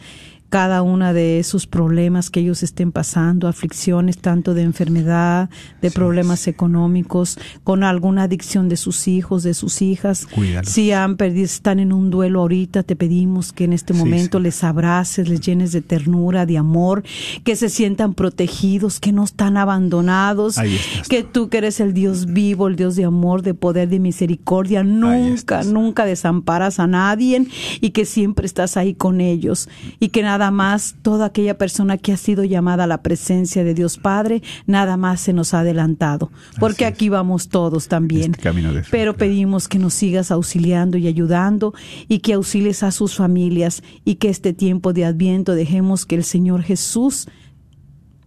[0.49, 5.51] cada una de esos problemas que ellos estén pasando, aflicciones tanto de enfermedad,
[5.83, 10.27] de problemas económicos, con alguna adicción de sus hijos, de sus hijas.
[10.27, 10.71] Cuídalos.
[10.71, 14.45] Si han perdido, están en un duelo ahorita, te pedimos que en este momento sí.
[14.45, 17.03] les abraces, les llenes de ternura, de amor,
[17.45, 22.27] que se sientan protegidos, que no están abandonados, estás que tú que eres el Dios
[22.27, 27.47] vivo, el Dios de amor, de poder, de misericordia, nunca, nunca desamparas a nadie
[27.81, 29.69] y que siempre estás ahí con ellos
[30.01, 33.74] y que nada más toda aquella persona que ha sido llamada a la presencia de
[33.74, 38.30] Dios Padre, nada más se nos ha adelantado, porque aquí vamos todos también.
[38.30, 39.18] Este camino de fe, Pero claro.
[39.18, 41.74] pedimos que nos sigas auxiliando y ayudando
[42.09, 46.24] y que auxilies a sus familias y que este tiempo de Adviento dejemos que el
[46.24, 47.26] Señor Jesús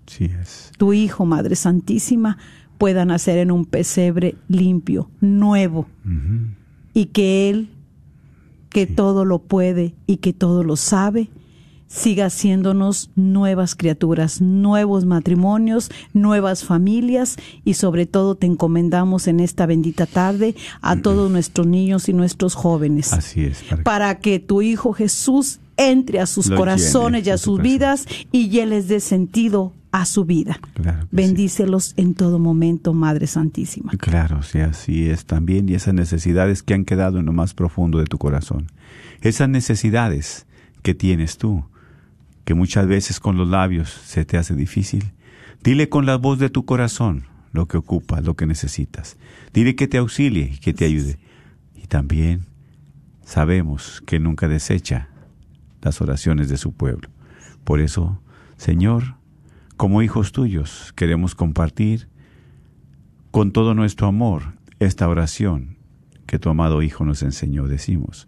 [0.08, 0.72] Sí es.
[0.78, 2.38] tu Hijo, Madre Santísima,
[2.78, 5.88] pueda nacer en un pesebre limpio, nuevo,
[6.94, 7.70] y que Él,
[8.70, 11.30] que todo lo puede y que todo lo sabe,
[11.94, 17.36] siga haciéndonos nuevas criaturas, nuevos matrimonios, nuevas familias
[17.66, 22.56] y sobre todo te encomendamos en esta bendita tarde a todos nuestros niños y nuestros
[22.56, 23.62] jóvenes Así es.
[23.64, 27.38] para que- para que tu Hijo Jesús entre a sus Lo corazones llene y a
[27.38, 30.60] sus vidas y ya les dé sentido a su vida.
[30.76, 31.08] Claro que sí.
[31.12, 33.92] Bendícelos en todo momento, Madre Santísima.
[33.98, 35.68] Claro, sí, así es también.
[35.68, 38.68] Y esas necesidades que han quedado en lo más profundo de tu corazón.
[39.22, 40.46] Esas necesidades
[40.84, 41.66] que tienes tú,
[42.52, 45.14] que muchas veces con los labios se te hace difícil.
[45.64, 47.24] Dile con la voz de tu corazón
[47.54, 49.16] lo que ocupas, lo que necesitas.
[49.54, 51.18] Dile que te auxilie y que te ayude.
[51.74, 52.48] Y también
[53.24, 55.08] sabemos que nunca desecha
[55.82, 57.08] las oraciones de su pueblo.
[57.64, 58.22] Por eso,
[58.58, 59.16] Señor,
[59.78, 62.10] como hijos tuyos, queremos compartir
[63.32, 65.78] con todo nuestro amor esta oración
[66.26, 67.70] que tu amado Hijo nos enseñó.
[67.70, 68.28] Decimos,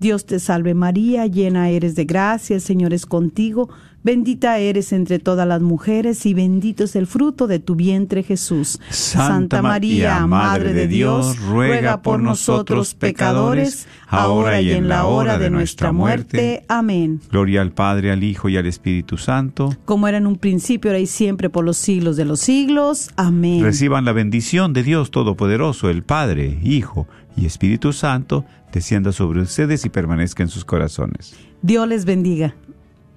[0.00, 3.68] Dios te salve María, llena eres de gracia, el Señor es contigo,
[4.04, 8.78] bendita eres entre todas las mujeres y bendito es el fruto de tu vientre Jesús.
[8.90, 15.50] Santa María, Madre de Dios, ruega por nosotros pecadores, ahora y en la hora de
[15.50, 16.64] nuestra muerte.
[16.68, 17.20] Amén.
[17.32, 19.74] Gloria al Padre, al Hijo y al Espíritu Santo.
[19.84, 23.10] Como era en un principio, ahora y siempre, por los siglos de los siglos.
[23.16, 23.64] Amén.
[23.64, 29.84] Reciban la bendición de Dios Todopoderoso, el Padre, Hijo y Espíritu Santo, descienda sobre ustedes
[29.84, 31.36] y permanezca en sus corazones.
[31.62, 32.56] Dios les bendiga.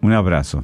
[0.01, 0.63] Un abrazo.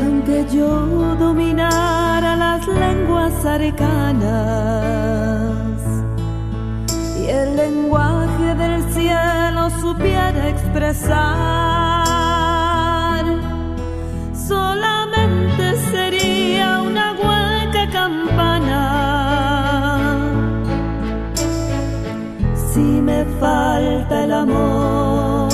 [0.00, 4.28] Aunque yo dominara las lenguas arcanas
[7.18, 11.24] y el lenguaje del cielo supiera expresar,
[14.46, 15.87] solamente
[16.88, 18.82] una hueca campana.
[22.72, 25.50] Si me falta el amor,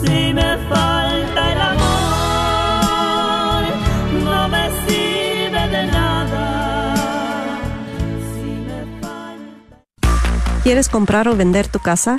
[0.00, 3.62] si me falta el amor,
[4.24, 6.44] no me sirve de nada.
[8.32, 12.18] Si me falta ¿Quieres comprar o vender tu casa?